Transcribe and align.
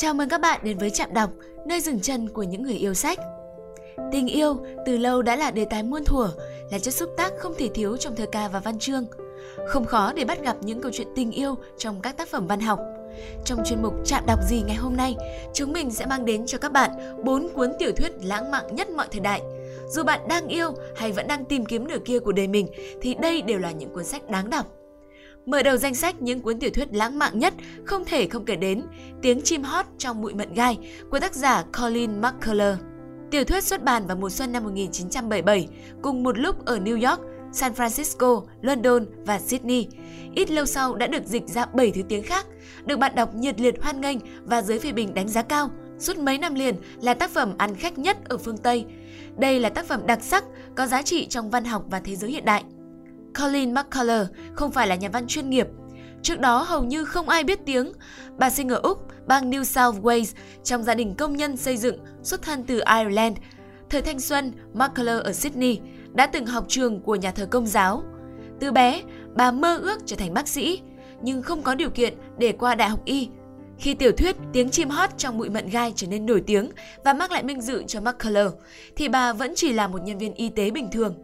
Chào 0.00 0.14
mừng 0.14 0.28
các 0.28 0.40
bạn 0.40 0.60
đến 0.62 0.78
với 0.78 0.90
Trạm 0.90 1.14
Đọc, 1.14 1.30
nơi 1.66 1.80
dừng 1.80 2.00
chân 2.00 2.28
của 2.28 2.42
những 2.42 2.62
người 2.62 2.74
yêu 2.74 2.94
sách. 2.94 3.18
Tình 4.12 4.26
yêu 4.26 4.56
từ 4.86 4.96
lâu 4.96 5.22
đã 5.22 5.36
là 5.36 5.50
đề 5.50 5.64
tài 5.64 5.82
muôn 5.82 6.04
thuở, 6.04 6.28
là 6.70 6.78
chất 6.78 6.94
xúc 6.94 7.10
tác 7.16 7.32
không 7.38 7.54
thể 7.58 7.68
thiếu 7.74 7.96
trong 7.96 8.16
thơ 8.16 8.26
ca 8.32 8.48
và 8.48 8.60
văn 8.60 8.78
chương. 8.78 9.06
Không 9.66 9.84
khó 9.84 10.12
để 10.12 10.24
bắt 10.24 10.42
gặp 10.42 10.56
những 10.60 10.80
câu 10.80 10.92
chuyện 10.94 11.08
tình 11.16 11.30
yêu 11.30 11.54
trong 11.78 12.00
các 12.00 12.16
tác 12.16 12.28
phẩm 12.28 12.46
văn 12.46 12.60
học. 12.60 12.80
Trong 13.44 13.62
chuyên 13.64 13.82
mục 13.82 13.94
Trạm 14.04 14.26
đọc 14.26 14.38
gì 14.48 14.62
ngày 14.66 14.76
hôm 14.76 14.96
nay, 14.96 15.16
chúng 15.52 15.72
mình 15.72 15.90
sẽ 15.90 16.06
mang 16.06 16.24
đến 16.24 16.46
cho 16.46 16.58
các 16.58 16.72
bạn 16.72 16.90
bốn 17.24 17.48
cuốn 17.48 17.72
tiểu 17.78 17.92
thuyết 17.96 18.12
lãng 18.22 18.50
mạn 18.50 18.64
nhất 18.70 18.90
mọi 18.90 19.06
thời 19.10 19.20
đại. 19.20 19.40
Dù 19.88 20.02
bạn 20.02 20.20
đang 20.28 20.48
yêu 20.48 20.72
hay 20.96 21.12
vẫn 21.12 21.26
đang 21.26 21.44
tìm 21.44 21.66
kiếm 21.66 21.88
nửa 21.88 21.98
kia 22.04 22.18
của 22.18 22.32
đời 22.32 22.46
mình 22.46 22.68
thì 23.00 23.14
đây 23.14 23.42
đều 23.42 23.58
là 23.58 23.70
những 23.70 23.90
cuốn 23.90 24.04
sách 24.04 24.30
đáng 24.30 24.50
đọc. 24.50 24.79
Mở 25.46 25.62
đầu 25.62 25.76
danh 25.76 25.94
sách 25.94 26.22
những 26.22 26.40
cuốn 26.40 26.58
tiểu 26.58 26.70
thuyết 26.70 26.88
lãng 26.92 27.18
mạn 27.18 27.38
nhất 27.38 27.54
không 27.84 28.04
thể 28.04 28.26
không 28.26 28.44
kể 28.44 28.56
đến 28.56 28.82
Tiếng 29.22 29.42
chim 29.42 29.62
hót 29.62 29.86
trong 29.98 30.20
bụi 30.20 30.34
mận 30.34 30.54
gai 30.54 30.78
của 31.10 31.20
tác 31.20 31.34
giả 31.34 31.64
Colin 31.78 32.20
McCullough. 32.20 32.78
Tiểu 33.30 33.44
thuyết 33.44 33.64
xuất 33.64 33.84
bản 33.84 34.06
vào 34.06 34.16
mùa 34.16 34.30
xuân 34.30 34.52
năm 34.52 34.64
1977, 34.64 35.68
cùng 36.02 36.22
một 36.22 36.38
lúc 36.38 36.64
ở 36.64 36.78
New 36.78 37.10
York, 37.10 37.20
San 37.52 37.72
Francisco, 37.72 38.42
London 38.62 39.06
và 39.26 39.38
Sydney. 39.38 39.88
Ít 40.34 40.50
lâu 40.50 40.66
sau 40.66 40.94
đã 40.94 41.06
được 41.06 41.26
dịch 41.26 41.48
ra 41.48 41.66
7 41.66 41.90
thứ 41.90 42.02
tiếng 42.08 42.22
khác, 42.22 42.46
được 42.84 42.98
bạn 42.98 43.14
đọc 43.14 43.34
nhiệt 43.34 43.60
liệt 43.60 43.82
hoan 43.82 44.00
nghênh 44.00 44.18
và 44.44 44.62
giới 44.62 44.78
phê 44.78 44.92
bình 44.92 45.14
đánh 45.14 45.28
giá 45.28 45.42
cao. 45.42 45.70
Suốt 45.98 46.18
mấy 46.18 46.38
năm 46.38 46.54
liền 46.54 46.74
là 47.00 47.14
tác 47.14 47.30
phẩm 47.30 47.54
ăn 47.58 47.74
khách 47.74 47.98
nhất 47.98 48.16
ở 48.28 48.38
phương 48.38 48.58
Tây. 48.58 48.84
Đây 49.36 49.60
là 49.60 49.68
tác 49.68 49.86
phẩm 49.86 50.06
đặc 50.06 50.22
sắc, 50.22 50.44
có 50.74 50.86
giá 50.86 51.02
trị 51.02 51.26
trong 51.26 51.50
văn 51.50 51.64
học 51.64 51.84
và 51.90 52.00
thế 52.00 52.16
giới 52.16 52.30
hiện 52.30 52.44
đại. 52.44 52.64
Colin 53.38 53.74
McCullough 53.74 54.28
không 54.54 54.70
phải 54.70 54.86
là 54.86 54.94
nhà 54.94 55.08
văn 55.08 55.26
chuyên 55.26 55.50
nghiệp. 55.50 55.66
Trước 56.22 56.40
đó 56.40 56.62
hầu 56.62 56.84
như 56.84 57.04
không 57.04 57.28
ai 57.28 57.44
biết 57.44 57.58
tiếng. 57.66 57.92
Bà 58.38 58.50
sinh 58.50 58.68
ở 58.68 58.80
Úc, 58.82 58.98
bang 59.26 59.50
New 59.50 59.64
South 59.64 60.04
Wales, 60.04 60.34
trong 60.64 60.82
gia 60.82 60.94
đình 60.94 61.14
công 61.14 61.36
nhân 61.36 61.56
xây 61.56 61.76
dựng, 61.76 61.98
xuất 62.22 62.42
thân 62.42 62.64
từ 62.64 62.80
Ireland. 62.98 63.36
Thời 63.90 64.02
thanh 64.02 64.20
xuân, 64.20 64.52
McCullough 64.74 65.24
ở 65.24 65.32
Sydney 65.32 65.80
đã 66.12 66.26
từng 66.26 66.46
học 66.46 66.64
trường 66.68 67.00
của 67.00 67.16
nhà 67.16 67.30
thờ 67.30 67.46
công 67.50 67.66
giáo. 67.66 68.02
Từ 68.60 68.72
bé, 68.72 69.02
bà 69.34 69.50
mơ 69.50 69.76
ước 69.76 69.98
trở 70.06 70.16
thành 70.16 70.34
bác 70.34 70.48
sĩ, 70.48 70.80
nhưng 71.22 71.42
không 71.42 71.62
có 71.62 71.74
điều 71.74 71.90
kiện 71.90 72.14
để 72.38 72.52
qua 72.52 72.74
đại 72.74 72.88
học 72.88 73.04
y. 73.04 73.28
Khi 73.78 73.94
tiểu 73.94 74.12
thuyết 74.12 74.36
Tiếng 74.52 74.70
chim 74.70 74.88
hót 74.88 75.10
trong 75.16 75.38
bụi 75.38 75.48
mận 75.48 75.68
gai 75.68 75.92
trở 75.96 76.06
nên 76.06 76.26
nổi 76.26 76.42
tiếng 76.46 76.70
và 77.04 77.12
mang 77.12 77.32
lại 77.32 77.42
minh 77.42 77.60
dự 77.60 77.82
cho 77.86 78.00
McCullough, 78.00 78.54
thì 78.96 79.08
bà 79.08 79.32
vẫn 79.32 79.52
chỉ 79.56 79.72
là 79.72 79.88
một 79.88 80.02
nhân 80.02 80.18
viên 80.18 80.34
y 80.34 80.48
tế 80.48 80.70
bình 80.70 80.88
thường 80.92 81.14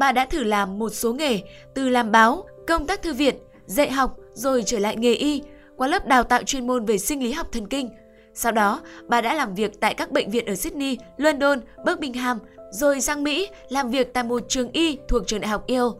bà 0.00 0.12
đã 0.12 0.26
thử 0.26 0.42
làm 0.44 0.78
một 0.78 0.90
số 0.90 1.12
nghề 1.12 1.40
từ 1.74 1.88
làm 1.88 2.12
báo, 2.12 2.44
công 2.66 2.86
tác 2.86 3.02
thư 3.02 3.14
viện, 3.14 3.34
dạy 3.66 3.90
học 3.90 4.16
rồi 4.34 4.62
trở 4.66 4.78
lại 4.78 4.96
nghề 4.96 5.14
y 5.14 5.42
qua 5.76 5.88
lớp 5.88 6.06
đào 6.06 6.24
tạo 6.24 6.42
chuyên 6.42 6.66
môn 6.66 6.84
về 6.84 6.98
sinh 6.98 7.22
lý 7.22 7.32
học 7.32 7.52
thần 7.52 7.66
kinh. 7.68 7.90
Sau 8.34 8.52
đó, 8.52 8.80
bà 9.08 9.20
đã 9.20 9.34
làm 9.34 9.54
việc 9.54 9.80
tại 9.80 9.94
các 9.94 10.10
bệnh 10.10 10.30
viện 10.30 10.46
ở 10.46 10.54
Sydney, 10.54 10.98
London, 11.16 11.60
Birmingham, 11.84 12.38
rồi 12.70 13.00
sang 13.00 13.22
Mỹ 13.22 13.48
làm 13.68 13.90
việc 13.90 14.12
tại 14.14 14.24
một 14.24 14.42
trường 14.48 14.72
y 14.72 14.98
thuộc 15.08 15.26
trường 15.26 15.40
đại 15.40 15.48
học 15.48 15.64
Yale. 15.68 15.90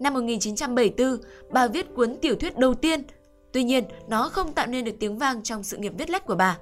Năm 0.00 0.14
1974, 0.14 1.18
bà 1.50 1.66
viết 1.66 1.86
cuốn 1.94 2.16
tiểu 2.20 2.34
thuyết 2.34 2.58
đầu 2.58 2.74
tiên. 2.74 3.02
Tuy 3.52 3.64
nhiên, 3.64 3.84
nó 4.08 4.28
không 4.28 4.52
tạo 4.52 4.66
nên 4.66 4.84
được 4.84 4.96
tiếng 5.00 5.18
vang 5.18 5.42
trong 5.42 5.62
sự 5.62 5.76
nghiệp 5.76 5.92
viết 5.98 6.10
lách 6.10 6.26
của 6.26 6.34
bà. 6.34 6.58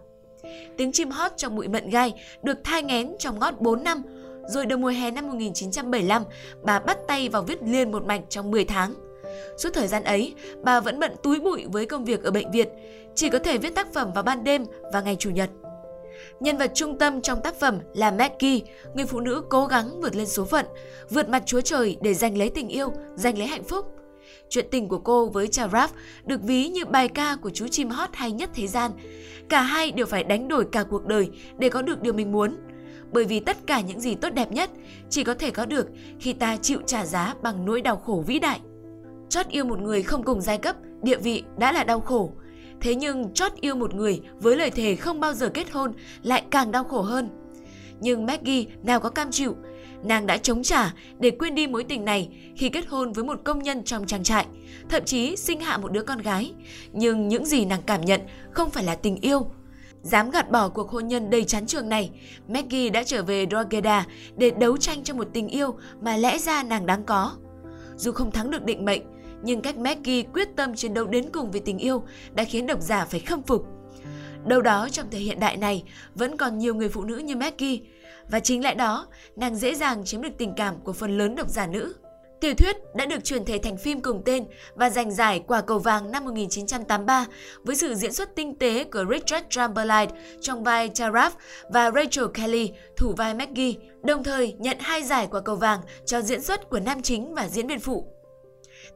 Tiếng 0.76 0.92
chim 0.92 1.10
hót 1.10 1.32
trong 1.36 1.56
bụi 1.56 1.68
mận 1.68 1.91
gai 1.91 2.14
được 2.42 2.58
thai 2.64 2.82
ngén 2.82 3.16
trong 3.18 3.38
ngót 3.38 3.60
4 3.60 3.84
năm 3.84 4.02
rồi 4.50 4.66
đầu 4.66 4.78
mùa 4.78 4.88
hè 4.88 5.10
năm 5.10 5.28
1975, 5.28 6.22
bà 6.62 6.78
bắt 6.78 6.98
tay 7.08 7.28
vào 7.28 7.42
viết 7.42 7.62
liền 7.62 7.92
một 7.92 8.04
mạch 8.06 8.20
trong 8.28 8.50
10 8.50 8.64
tháng. 8.64 8.94
Suốt 9.56 9.70
thời 9.74 9.88
gian 9.88 10.04
ấy, 10.04 10.34
bà 10.62 10.80
vẫn 10.80 11.00
bận 11.00 11.12
túi 11.22 11.40
bụi 11.40 11.66
với 11.72 11.86
công 11.86 12.04
việc 12.04 12.22
ở 12.22 12.30
bệnh 12.30 12.50
viện, 12.50 12.68
chỉ 13.14 13.28
có 13.30 13.38
thể 13.38 13.58
viết 13.58 13.74
tác 13.74 13.92
phẩm 13.92 14.12
vào 14.12 14.22
ban 14.22 14.44
đêm 14.44 14.64
và 14.92 15.00
ngày 15.00 15.16
Chủ 15.18 15.30
nhật. 15.30 15.50
Nhân 16.40 16.56
vật 16.56 16.70
trung 16.74 16.98
tâm 16.98 17.20
trong 17.20 17.40
tác 17.42 17.60
phẩm 17.60 17.78
là 17.94 18.10
Maggie, 18.10 18.60
người 18.94 19.06
phụ 19.06 19.20
nữ 19.20 19.42
cố 19.50 19.66
gắng 19.66 20.00
vượt 20.00 20.16
lên 20.16 20.26
số 20.26 20.44
phận, 20.44 20.66
vượt 21.10 21.28
mặt 21.28 21.42
Chúa 21.46 21.60
Trời 21.60 21.96
để 22.00 22.14
giành 22.14 22.38
lấy 22.38 22.50
tình 22.50 22.68
yêu, 22.68 22.92
giành 23.14 23.38
lấy 23.38 23.46
hạnh 23.46 23.64
phúc. 23.64 23.86
Chuyện 24.48 24.66
tình 24.70 24.88
của 24.88 24.98
cô 24.98 25.26
với 25.26 25.46
Charaf 25.46 25.88
được 26.25 26.42
ví 26.42 26.69
như 26.69 26.84
bài 26.84 27.08
ca 27.08 27.36
của 27.42 27.50
chú 27.50 27.69
chim 27.69 27.88
hót 27.88 28.08
hay 28.12 28.32
nhất 28.32 28.50
thế 28.54 28.66
gian. 28.66 28.91
Cả 29.48 29.60
hai 29.62 29.92
đều 29.92 30.06
phải 30.06 30.25
đánh 30.25 30.48
đổi 30.48 30.64
cả 30.72 30.84
cuộc 30.91 31.06
đời 31.06 31.30
để 31.58 31.69
có 31.69 31.82
được 31.82 32.02
điều 32.02 32.12
mình 32.12 32.32
muốn– 32.32 32.56
bởi 33.12 33.25
vì 33.25 33.41
tất 33.41 33.56
cả 33.66 33.81
những 33.81 34.00
gì 34.00 34.15
tốt 34.15 34.31
đẹp 34.34 34.53
nhất 34.53 34.71
chỉ 35.10 35.25
có 35.25 35.34
thể 35.34 35.50
có 35.50 35.66
được 35.66 35.87
khi 36.21 36.32
ta 36.32 36.56
chịu 36.56 36.78
trả 36.87 37.06
giá 37.06 37.34
bằng 37.43 37.65
nỗi 37.65 37.81
đau 37.81 37.97
khổ 37.97 38.25
vĩ 38.26 38.38
đại. 38.38 38.60
Chót 39.28 39.48
yêu 39.48 39.65
một 39.65 39.78
người 39.78 40.03
không 40.03 40.22
cùng 40.22 40.41
giai 40.41 40.59
cấp, 40.59 40.76
địa 41.03 41.16
vị 41.16 41.43
đã 41.59 41.72
là 41.72 41.84
đau 41.84 42.00
khổ. 42.00 42.32
Thế 42.81 42.94
nhưng 42.94 43.34
chót 43.34 43.53
yêu 43.60 43.75
một 43.75 43.94
người 43.94 44.20
với 44.41 44.56
lời 44.56 44.70
thề 44.70 44.97
không 44.97 45.20
bao 45.20 45.34
giờ 45.34 45.49
kết 45.49 45.70
hôn 45.70 45.93
lại 46.22 46.44
càng 46.50 46.72
đau 46.72 46.84
khổ 46.84 47.03
hơn. 47.03 47.28
Nhưng 48.00 48.26
Maggie 48.26 48.65
nào 48.82 49.00
có 49.00 49.10
cam 49.10 49.31
chịu, 49.31 49.56
nàng 50.03 50.26
đã 50.26 50.37
chống 50.37 50.62
trả 50.62 50.94
để 51.19 51.31
quên 51.31 51.54
đi 51.54 51.66
mối 51.66 51.84
tình 51.84 52.04
này 52.04 52.28
khi 52.56 52.69
kết 52.69 52.87
hôn 52.87 53.12
với 53.12 53.25
một 53.25 53.41
công 53.44 53.62
nhân 53.62 53.84
trong 53.84 54.06
trang 54.06 54.22
trại, 54.22 54.47
thậm 54.88 55.04
chí 55.04 55.37
sinh 55.37 55.60
hạ 55.60 55.78
một 55.78 55.93
đứa 55.93 56.03
con 56.03 56.19
gái. 56.19 56.53
Nhưng 56.93 57.28
những 57.28 57.47
gì 57.47 57.65
nàng 57.65 57.82
cảm 57.87 58.00
nhận 58.00 58.20
không 58.50 58.70
phải 58.70 58.84
là 58.84 58.94
tình 58.94 59.16
yêu 59.20 59.50
Dám 60.03 60.31
gạt 60.31 60.50
bỏ 60.50 60.69
cuộc 60.69 60.91
hôn 60.91 61.09
nhân 61.09 61.31
đầy 61.31 61.44
chán 61.44 61.66
trường 61.66 61.88
này, 61.88 62.11
Maggie 62.49 62.91
đã 62.91 63.03
trở 63.05 63.22
về 63.22 63.47
Drogheda 63.50 64.06
để 64.37 64.50
đấu 64.50 64.77
tranh 64.77 65.05
cho 65.05 65.15
một 65.15 65.28
tình 65.33 65.49
yêu 65.49 65.75
mà 66.00 66.16
lẽ 66.16 66.38
ra 66.38 66.62
nàng 66.62 66.87
đáng 66.87 67.05
có. 67.05 67.33
Dù 67.97 68.12
không 68.12 68.31
thắng 68.31 68.50
được 68.50 68.65
định 68.65 68.84
mệnh, 68.84 69.03
nhưng 69.43 69.61
cách 69.61 69.78
Maggie 69.78 70.22
quyết 70.22 70.49
tâm 70.56 70.75
chiến 70.75 70.94
đấu 70.94 71.06
đến 71.06 71.31
cùng 71.33 71.50
vì 71.50 71.61
tình 71.61 71.78
yêu 71.78 72.03
đã 72.34 72.44
khiến 72.44 72.66
độc 72.66 72.81
giả 72.81 73.05
phải 73.05 73.21
khâm 73.21 73.43
phục. 73.43 73.66
Đâu 74.47 74.61
đó 74.61 74.88
trong 74.88 75.06
thời 75.11 75.21
hiện 75.21 75.41
đại 75.41 75.56
này 75.56 75.84
vẫn 76.15 76.37
còn 76.37 76.59
nhiều 76.59 76.75
người 76.75 76.88
phụ 76.88 77.05
nữ 77.05 77.17
như 77.17 77.37
Maggie, 77.37 77.78
và 78.31 78.41
chính 78.41 78.62
lẽ 78.62 78.75
đó, 78.75 79.06
nàng 79.37 79.55
dễ 79.55 79.75
dàng 79.75 80.05
chiếm 80.05 80.22
được 80.22 80.32
tình 80.38 80.53
cảm 80.56 80.75
của 80.84 80.93
phần 80.93 81.19
lớn 81.19 81.34
độc 81.34 81.49
giả 81.49 81.67
nữ. 81.67 81.94
Tiểu 82.40 82.54
thuyết 82.54 82.76
đã 82.94 83.06
được 83.06 83.24
chuyển 83.24 83.44
thể 83.44 83.58
thành 83.58 83.76
phim 83.76 84.00
cùng 84.00 84.22
tên 84.24 84.44
và 84.74 84.90
giành 84.90 85.10
giải 85.10 85.42
Quả 85.46 85.60
cầu 85.60 85.78
vàng 85.78 86.10
năm 86.10 86.24
1983 86.24 87.26
với 87.62 87.76
sự 87.76 87.94
diễn 87.94 88.12
xuất 88.12 88.36
tinh 88.36 88.58
tế 88.58 88.84
của 88.84 89.04
Richard 89.10 89.46
Chamberlain 89.50 90.10
trong 90.40 90.64
vai 90.64 90.88
Charaf 90.88 91.30
và 91.70 91.90
Rachel 91.90 92.24
Kelly 92.34 92.72
thủ 92.96 93.14
vai 93.16 93.34
Maggie, 93.34 93.74
đồng 94.02 94.24
thời 94.24 94.54
nhận 94.58 94.76
hai 94.80 95.02
giải 95.02 95.28
Quả 95.30 95.40
cầu 95.40 95.56
vàng 95.56 95.80
cho 96.06 96.22
diễn 96.22 96.42
xuất 96.42 96.70
của 96.70 96.80
nam 96.80 97.02
chính 97.02 97.34
và 97.34 97.48
diễn 97.48 97.66
viên 97.66 97.80
phụ. 97.80 98.06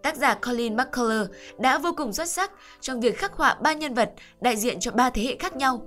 Tác 0.03 0.17
giả 0.17 0.35
Colin 0.35 0.77
McCullough 0.77 1.31
đã 1.59 1.79
vô 1.79 1.93
cùng 1.97 2.13
xuất 2.13 2.29
sắc 2.29 2.51
trong 2.81 3.01
việc 3.01 3.19
khắc 3.19 3.33
họa 3.33 3.57
ba 3.63 3.73
nhân 3.73 3.95
vật 3.95 4.11
đại 4.41 4.57
diện 4.57 4.81
cho 4.81 4.91
ba 4.91 5.11
thế 5.11 5.23
hệ 5.23 5.37
khác 5.39 5.57
nhau. 5.57 5.87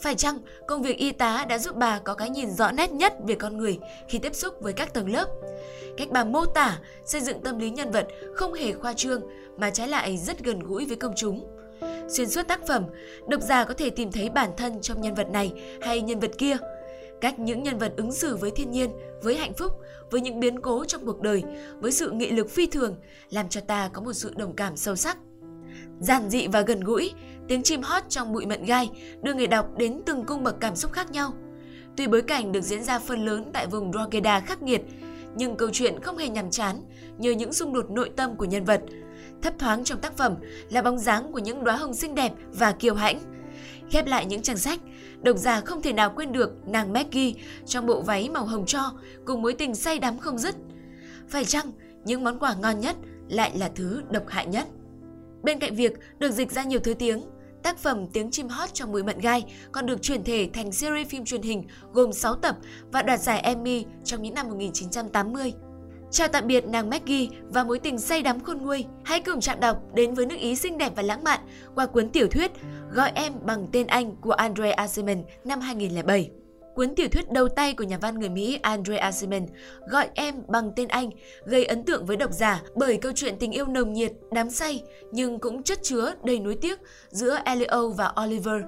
Phải 0.00 0.14
chăng 0.14 0.38
công 0.66 0.82
việc 0.82 0.96
y 0.98 1.12
tá 1.12 1.46
đã 1.48 1.58
giúp 1.58 1.76
bà 1.76 1.98
có 1.98 2.14
cái 2.14 2.30
nhìn 2.30 2.50
rõ 2.50 2.70
nét 2.70 2.92
nhất 2.92 3.14
về 3.26 3.34
con 3.34 3.56
người 3.56 3.78
khi 4.08 4.18
tiếp 4.18 4.34
xúc 4.34 4.54
với 4.60 4.72
các 4.72 4.94
tầng 4.94 5.12
lớp? 5.12 5.28
Cách 5.96 6.08
bà 6.10 6.24
mô 6.24 6.44
tả, 6.44 6.78
xây 7.04 7.20
dựng 7.20 7.42
tâm 7.42 7.58
lý 7.58 7.70
nhân 7.70 7.90
vật 7.90 8.06
không 8.34 8.52
hề 8.52 8.72
khoa 8.72 8.92
trương 8.92 9.22
mà 9.56 9.70
trái 9.70 9.88
lại 9.88 10.16
rất 10.16 10.44
gần 10.44 10.60
gũi 10.60 10.86
với 10.86 10.96
công 10.96 11.12
chúng. 11.16 11.46
Xuyên 12.08 12.30
suốt 12.30 12.48
tác 12.48 12.66
phẩm, 12.66 12.84
độc 13.28 13.42
giả 13.42 13.64
có 13.64 13.74
thể 13.74 13.90
tìm 13.90 14.12
thấy 14.12 14.30
bản 14.30 14.50
thân 14.56 14.80
trong 14.80 15.00
nhân 15.00 15.14
vật 15.14 15.30
này 15.30 15.52
hay 15.82 16.00
nhân 16.00 16.20
vật 16.20 16.30
kia. 16.38 16.56
Cách 17.20 17.38
những 17.38 17.62
nhân 17.62 17.78
vật 17.78 17.92
ứng 17.96 18.12
xử 18.12 18.36
với 18.36 18.50
thiên 18.50 18.70
nhiên, 18.70 18.90
với 19.22 19.36
hạnh 19.36 19.54
phúc, 19.54 19.72
với 20.10 20.20
những 20.20 20.40
biến 20.40 20.60
cố 20.60 20.84
trong 20.84 21.06
cuộc 21.06 21.20
đời, 21.20 21.42
với 21.80 21.92
sự 21.92 22.10
nghị 22.10 22.30
lực 22.30 22.50
phi 22.50 22.66
thường 22.66 22.96
làm 23.30 23.48
cho 23.48 23.60
ta 23.60 23.90
có 23.92 24.00
một 24.00 24.12
sự 24.12 24.32
đồng 24.36 24.56
cảm 24.56 24.76
sâu 24.76 24.96
sắc. 24.96 25.18
Giản 26.00 26.30
dị 26.30 26.46
và 26.46 26.60
gần 26.60 26.80
gũi, 26.80 27.12
tiếng 27.48 27.62
chim 27.62 27.82
hót 27.82 28.02
trong 28.08 28.32
bụi 28.32 28.46
mận 28.46 28.64
gai 28.64 28.90
đưa 29.22 29.34
người 29.34 29.46
đọc 29.46 29.66
đến 29.76 30.00
từng 30.06 30.24
cung 30.24 30.44
bậc 30.44 30.60
cảm 30.60 30.76
xúc 30.76 30.92
khác 30.92 31.10
nhau. 31.10 31.32
Tuy 31.96 32.06
bối 32.06 32.22
cảnh 32.22 32.52
được 32.52 32.60
diễn 32.60 32.82
ra 32.82 32.98
phần 32.98 33.24
lớn 33.24 33.50
tại 33.52 33.66
vùng 33.66 33.92
Drogheda 33.92 34.40
khắc 34.40 34.62
nghiệt, 34.62 34.82
nhưng 35.36 35.56
câu 35.56 35.70
chuyện 35.72 36.00
không 36.00 36.16
hề 36.16 36.28
nhàm 36.28 36.50
chán 36.50 36.80
nhờ 37.18 37.30
những 37.30 37.52
xung 37.52 37.72
đột 37.72 37.90
nội 37.90 38.10
tâm 38.16 38.36
của 38.36 38.44
nhân 38.44 38.64
vật. 38.64 38.82
Thấp 39.42 39.54
thoáng 39.58 39.84
trong 39.84 40.00
tác 40.00 40.16
phẩm 40.16 40.34
là 40.70 40.82
bóng 40.82 40.98
dáng 40.98 41.32
của 41.32 41.38
những 41.38 41.64
đóa 41.64 41.76
hồng 41.76 41.94
xinh 41.94 42.14
đẹp 42.14 42.32
và 42.52 42.72
kiêu 42.72 42.94
hãnh. 42.94 43.20
Khép 43.90 44.06
lại 44.06 44.26
những 44.26 44.42
trang 44.42 44.58
sách, 44.58 44.80
độc 45.22 45.36
giả 45.36 45.60
không 45.60 45.82
thể 45.82 45.92
nào 45.92 46.12
quên 46.16 46.32
được 46.32 46.68
nàng 46.68 46.92
Maggie 46.92 47.32
trong 47.66 47.86
bộ 47.86 48.00
váy 48.02 48.28
màu 48.28 48.44
hồng 48.44 48.66
cho 48.66 48.92
cùng 49.24 49.42
mối 49.42 49.54
tình 49.54 49.74
say 49.74 49.98
đắm 49.98 50.18
không 50.18 50.38
dứt. 50.38 50.54
Phải 51.28 51.44
chăng 51.44 51.72
những 52.04 52.24
món 52.24 52.38
quà 52.38 52.54
ngon 52.54 52.80
nhất 52.80 52.96
lại 53.28 53.52
là 53.58 53.70
thứ 53.74 54.02
độc 54.10 54.28
hại 54.28 54.46
nhất? 54.46 54.66
Bên 55.44 55.58
cạnh 55.58 55.74
việc 55.74 55.92
được 56.18 56.30
dịch 56.30 56.52
ra 56.52 56.62
nhiều 56.62 56.80
thứ 56.80 56.94
tiếng, 56.94 57.22
Tác 57.62 57.78
phẩm 57.78 58.06
Tiếng 58.12 58.30
chim 58.30 58.48
hót 58.48 58.74
trong 58.74 58.92
bụi 58.92 59.02
mận 59.02 59.18
gai 59.18 59.44
còn 59.72 59.86
được 59.86 60.02
chuyển 60.02 60.24
thể 60.24 60.48
thành 60.52 60.72
series 60.72 61.08
phim 61.08 61.24
truyền 61.24 61.42
hình 61.42 61.64
gồm 61.92 62.12
6 62.12 62.34
tập 62.34 62.56
và 62.92 63.02
đoạt 63.02 63.20
giải 63.20 63.40
Emmy 63.40 63.84
trong 64.04 64.22
những 64.22 64.34
năm 64.34 64.48
1980. 64.48 65.52
Chào 66.10 66.28
tạm 66.28 66.46
biệt 66.46 66.64
nàng 66.66 66.90
Maggie 66.90 67.26
và 67.48 67.64
mối 67.64 67.78
tình 67.78 67.98
say 67.98 68.22
đắm 68.22 68.40
khôn 68.40 68.58
nguôi. 68.58 68.84
Hãy 69.04 69.20
cùng 69.20 69.40
chạm 69.40 69.60
đọc 69.60 69.76
đến 69.94 70.14
với 70.14 70.26
nước 70.26 70.36
Ý 70.38 70.56
xinh 70.56 70.78
đẹp 70.78 70.92
và 70.96 71.02
lãng 71.02 71.24
mạn 71.24 71.40
qua 71.74 71.86
cuốn 71.86 72.08
tiểu 72.08 72.26
thuyết 72.28 72.50
Gọi 72.92 73.12
em 73.14 73.32
bằng 73.42 73.66
tên 73.72 73.86
anh 73.86 74.16
của 74.16 74.32
Andre 74.32 74.70
Aciman 74.70 75.24
năm 75.44 75.60
2007. 75.60 76.30
Cuốn 76.74 76.94
tiểu 76.94 77.08
thuyết 77.08 77.30
đầu 77.30 77.48
tay 77.48 77.74
của 77.74 77.84
nhà 77.84 77.98
văn 77.98 78.18
người 78.18 78.28
Mỹ 78.28 78.58
Andre 78.62 78.96
Aciman 78.96 79.46
gọi 79.88 80.08
em 80.14 80.34
bằng 80.48 80.72
tên 80.76 80.88
anh 80.88 81.10
gây 81.44 81.64
ấn 81.64 81.84
tượng 81.84 82.06
với 82.06 82.16
độc 82.16 82.32
giả 82.32 82.62
bởi 82.74 82.96
câu 82.96 83.12
chuyện 83.12 83.36
tình 83.38 83.52
yêu 83.52 83.66
nồng 83.66 83.92
nhiệt, 83.92 84.12
đám 84.32 84.50
say 84.50 84.82
nhưng 85.12 85.38
cũng 85.38 85.62
chất 85.62 85.78
chứa 85.82 86.14
đầy 86.24 86.38
nuối 86.38 86.56
tiếc 86.60 86.80
giữa 87.08 87.38
Elio 87.44 87.88
và 87.88 88.12
Oliver. 88.24 88.62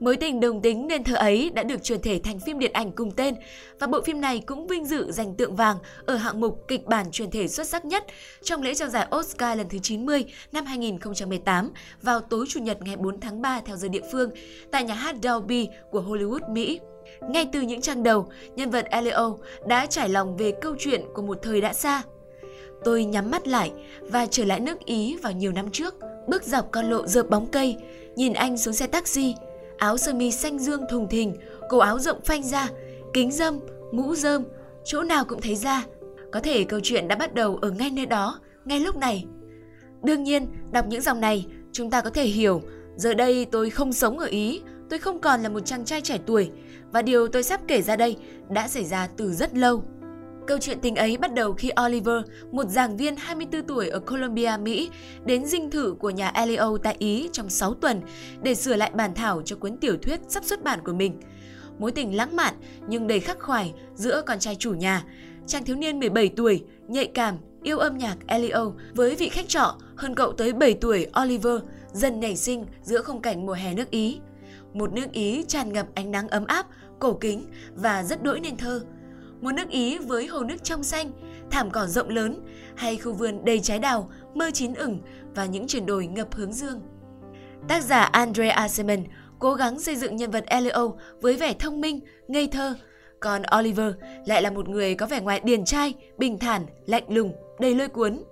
Mối 0.00 0.16
tình 0.16 0.40
đồng 0.40 0.62
tính 0.62 0.86
nên 0.86 1.04
thơ 1.04 1.14
ấy 1.14 1.50
đã 1.54 1.62
được 1.62 1.82
truyền 1.82 2.00
thể 2.00 2.20
thành 2.24 2.38
phim 2.38 2.58
điện 2.58 2.72
ảnh 2.72 2.92
cùng 2.92 3.10
tên 3.10 3.34
và 3.78 3.86
bộ 3.86 4.00
phim 4.00 4.20
này 4.20 4.42
cũng 4.46 4.66
vinh 4.66 4.84
dự 4.84 5.12
giành 5.12 5.34
tượng 5.34 5.56
vàng 5.56 5.76
ở 6.06 6.16
hạng 6.16 6.40
mục 6.40 6.64
kịch 6.68 6.86
bản 6.86 7.10
truyền 7.10 7.30
thể 7.30 7.48
xuất 7.48 7.68
sắc 7.68 7.84
nhất 7.84 8.04
trong 8.42 8.62
lễ 8.62 8.74
trao 8.74 8.88
giải 8.88 9.08
Oscar 9.16 9.58
lần 9.58 9.68
thứ 9.68 9.78
90 9.78 10.24
năm 10.52 10.66
2018 10.66 11.72
vào 12.02 12.20
tối 12.20 12.46
Chủ 12.48 12.60
nhật 12.60 12.78
ngày 12.82 12.96
4 12.96 13.20
tháng 13.20 13.42
3 13.42 13.60
theo 13.60 13.76
giờ 13.76 13.88
địa 13.88 14.02
phương 14.12 14.30
tại 14.70 14.84
nhà 14.84 14.94
hát 14.94 15.16
Dolby 15.22 15.68
của 15.90 16.02
Hollywood, 16.02 16.52
Mỹ. 16.52 16.80
Ngay 17.28 17.48
từ 17.52 17.60
những 17.60 17.80
trang 17.80 18.02
đầu, 18.02 18.28
nhân 18.56 18.70
vật 18.70 18.86
Elio 18.90 19.36
đã 19.66 19.86
trải 19.86 20.08
lòng 20.08 20.36
về 20.36 20.52
câu 20.60 20.76
chuyện 20.78 21.02
của 21.14 21.22
một 21.22 21.38
thời 21.42 21.60
đã 21.60 21.72
xa. 21.72 22.02
Tôi 22.84 23.04
nhắm 23.04 23.30
mắt 23.30 23.48
lại 23.48 23.72
và 24.00 24.26
trở 24.26 24.44
lại 24.44 24.60
nước 24.60 24.84
Ý 24.84 25.16
vào 25.22 25.32
nhiều 25.32 25.52
năm 25.52 25.70
trước, 25.72 25.94
bước 26.28 26.42
dọc 26.42 26.70
con 26.70 26.90
lộ 26.90 27.06
dợp 27.06 27.30
bóng 27.30 27.46
cây, 27.46 27.76
nhìn 28.16 28.32
anh 28.32 28.58
xuống 28.58 28.74
xe 28.74 28.86
taxi, 28.86 29.34
áo 29.76 29.96
sơ 29.96 30.14
mi 30.14 30.30
xanh 30.30 30.58
dương 30.58 30.84
thùng 30.90 31.08
thình, 31.08 31.36
cổ 31.68 31.78
áo 31.78 31.98
rộng 31.98 32.20
phanh 32.24 32.42
ra, 32.42 32.68
kính 33.12 33.32
dâm, 33.32 33.60
mũ 33.92 34.14
dơm, 34.14 34.44
chỗ 34.84 35.02
nào 35.02 35.24
cũng 35.24 35.40
thấy 35.40 35.54
ra. 35.54 35.84
Có 36.32 36.40
thể 36.40 36.64
câu 36.64 36.80
chuyện 36.82 37.08
đã 37.08 37.16
bắt 37.16 37.34
đầu 37.34 37.58
ở 37.62 37.70
ngay 37.70 37.90
nơi 37.90 38.06
đó, 38.06 38.40
ngay 38.64 38.80
lúc 38.80 38.96
này. 38.96 39.24
Đương 40.02 40.22
nhiên, 40.22 40.46
đọc 40.72 40.86
những 40.88 41.02
dòng 41.02 41.20
này, 41.20 41.46
chúng 41.72 41.90
ta 41.90 42.00
có 42.00 42.10
thể 42.10 42.24
hiểu, 42.24 42.62
giờ 42.96 43.14
đây 43.14 43.44
tôi 43.44 43.70
không 43.70 43.92
sống 43.92 44.18
ở 44.18 44.26
Ý, 44.26 44.62
tôi 44.90 44.98
không 44.98 45.20
còn 45.20 45.42
là 45.42 45.48
một 45.48 45.60
chàng 45.60 45.84
trai 45.84 46.00
trẻ 46.00 46.18
tuổi, 46.26 46.50
và 46.94 47.02
điều 47.02 47.28
tôi 47.28 47.42
sắp 47.42 47.60
kể 47.68 47.82
ra 47.82 47.96
đây 47.96 48.16
đã 48.50 48.68
xảy 48.68 48.84
ra 48.84 49.08
từ 49.16 49.32
rất 49.32 49.56
lâu. 49.56 49.84
Câu 50.46 50.58
chuyện 50.60 50.78
tình 50.80 50.96
ấy 50.96 51.16
bắt 51.16 51.34
đầu 51.34 51.52
khi 51.52 51.70
Oliver, 51.86 52.16
một 52.52 52.68
giảng 52.68 52.96
viên 52.96 53.16
24 53.16 53.62
tuổi 53.62 53.88
ở 53.88 54.00
Colombia, 54.00 54.56
Mỹ, 54.62 54.90
đến 55.24 55.46
dinh 55.46 55.70
thự 55.70 55.94
của 55.98 56.10
nhà 56.10 56.28
Elio 56.28 56.76
tại 56.82 56.96
Ý 56.98 57.28
trong 57.32 57.50
6 57.50 57.74
tuần 57.74 58.00
để 58.42 58.54
sửa 58.54 58.76
lại 58.76 58.90
bản 58.94 59.14
thảo 59.14 59.42
cho 59.44 59.56
cuốn 59.56 59.76
tiểu 59.76 59.96
thuyết 60.02 60.20
sắp 60.28 60.44
xuất 60.44 60.64
bản 60.64 60.80
của 60.84 60.92
mình. 60.92 61.20
Mối 61.78 61.92
tình 61.92 62.16
lãng 62.16 62.36
mạn 62.36 62.54
nhưng 62.88 63.06
đầy 63.06 63.20
khắc 63.20 63.38
khoải 63.40 63.74
giữa 63.94 64.22
con 64.26 64.38
trai 64.38 64.56
chủ 64.56 64.74
nhà, 64.74 65.04
chàng 65.46 65.64
thiếu 65.64 65.76
niên 65.76 65.98
17 65.98 66.28
tuổi, 66.28 66.64
nhạy 66.88 67.06
cảm, 67.06 67.38
yêu 67.62 67.78
âm 67.78 67.98
nhạc 67.98 68.16
Elio 68.26 68.72
với 68.94 69.14
vị 69.14 69.28
khách 69.28 69.48
trọ 69.48 69.76
hơn 69.96 70.14
cậu 70.14 70.32
tới 70.32 70.52
7 70.52 70.74
tuổi 70.74 71.06
Oliver 71.22 71.58
dần 71.92 72.20
nảy 72.20 72.36
sinh 72.36 72.66
giữa 72.82 73.02
khung 73.02 73.22
cảnh 73.22 73.46
mùa 73.46 73.52
hè 73.52 73.74
nước 73.74 73.90
Ý. 73.90 74.20
Một 74.74 74.92
nước 74.92 75.12
Ý 75.12 75.44
tràn 75.48 75.72
ngập 75.72 75.86
ánh 75.94 76.10
nắng 76.10 76.28
ấm 76.28 76.44
áp, 76.44 76.66
cổ 77.04 77.18
kính 77.20 77.46
và 77.74 78.02
rất 78.02 78.22
đỗi 78.22 78.40
nên 78.40 78.56
thơ 78.56 78.84
một 79.40 79.52
nước 79.52 79.68
Ý 79.68 79.98
với 79.98 80.26
hồ 80.26 80.44
nước 80.44 80.64
trong 80.64 80.82
xanh, 80.82 81.10
thảm 81.50 81.70
cỏ 81.70 81.86
rộng 81.86 82.08
lớn 82.08 82.40
hay 82.76 82.96
khu 82.96 83.12
vườn 83.12 83.44
đầy 83.44 83.60
trái 83.60 83.78
đào, 83.78 84.10
mơ 84.34 84.50
chín 84.54 84.74
ửng 84.74 85.00
và 85.34 85.44
những 85.44 85.66
chuyển 85.66 85.86
đổi 85.86 86.06
ngập 86.06 86.34
hướng 86.34 86.52
dương. 86.52 86.80
Tác 87.68 87.84
giả 87.84 88.02
Andre 88.02 88.48
Aseman 88.48 89.04
cố 89.38 89.54
gắng 89.54 89.80
xây 89.80 89.96
dựng 89.96 90.16
nhân 90.16 90.30
vật 90.30 90.44
Elio 90.46 90.90
với 91.20 91.36
vẻ 91.36 91.54
thông 91.58 91.80
minh, 91.80 92.00
ngây 92.28 92.46
thơ, 92.46 92.74
còn 93.20 93.42
Oliver 93.58 93.94
lại 94.26 94.42
là 94.42 94.50
một 94.50 94.68
người 94.68 94.94
có 94.94 95.06
vẻ 95.06 95.20
ngoài 95.20 95.40
điển 95.44 95.64
trai, 95.64 95.94
bình 96.18 96.38
thản, 96.38 96.66
lạnh 96.86 97.04
lùng, 97.08 97.32
đầy 97.60 97.74
lôi 97.74 97.88
cuốn. 97.88 98.22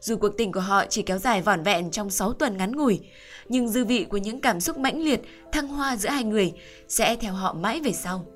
Dù 0.00 0.16
cuộc 0.16 0.36
tình 0.36 0.52
của 0.52 0.60
họ 0.60 0.84
chỉ 0.86 1.02
kéo 1.02 1.18
dài 1.18 1.42
vỏn 1.42 1.62
vẹn 1.62 1.90
trong 1.90 2.10
6 2.10 2.32
tuần 2.32 2.56
ngắn 2.56 2.76
ngủi, 2.76 3.00
nhưng 3.48 3.68
dư 3.68 3.84
vị 3.84 4.06
của 4.10 4.16
những 4.16 4.40
cảm 4.40 4.60
xúc 4.60 4.78
mãnh 4.78 5.02
liệt, 5.02 5.20
thăng 5.52 5.68
hoa 5.68 5.96
giữa 5.96 6.08
hai 6.08 6.24
người 6.24 6.52
sẽ 6.88 7.16
theo 7.16 7.32
họ 7.32 7.52
mãi 7.52 7.80
về 7.80 7.92
sau. 7.92 8.26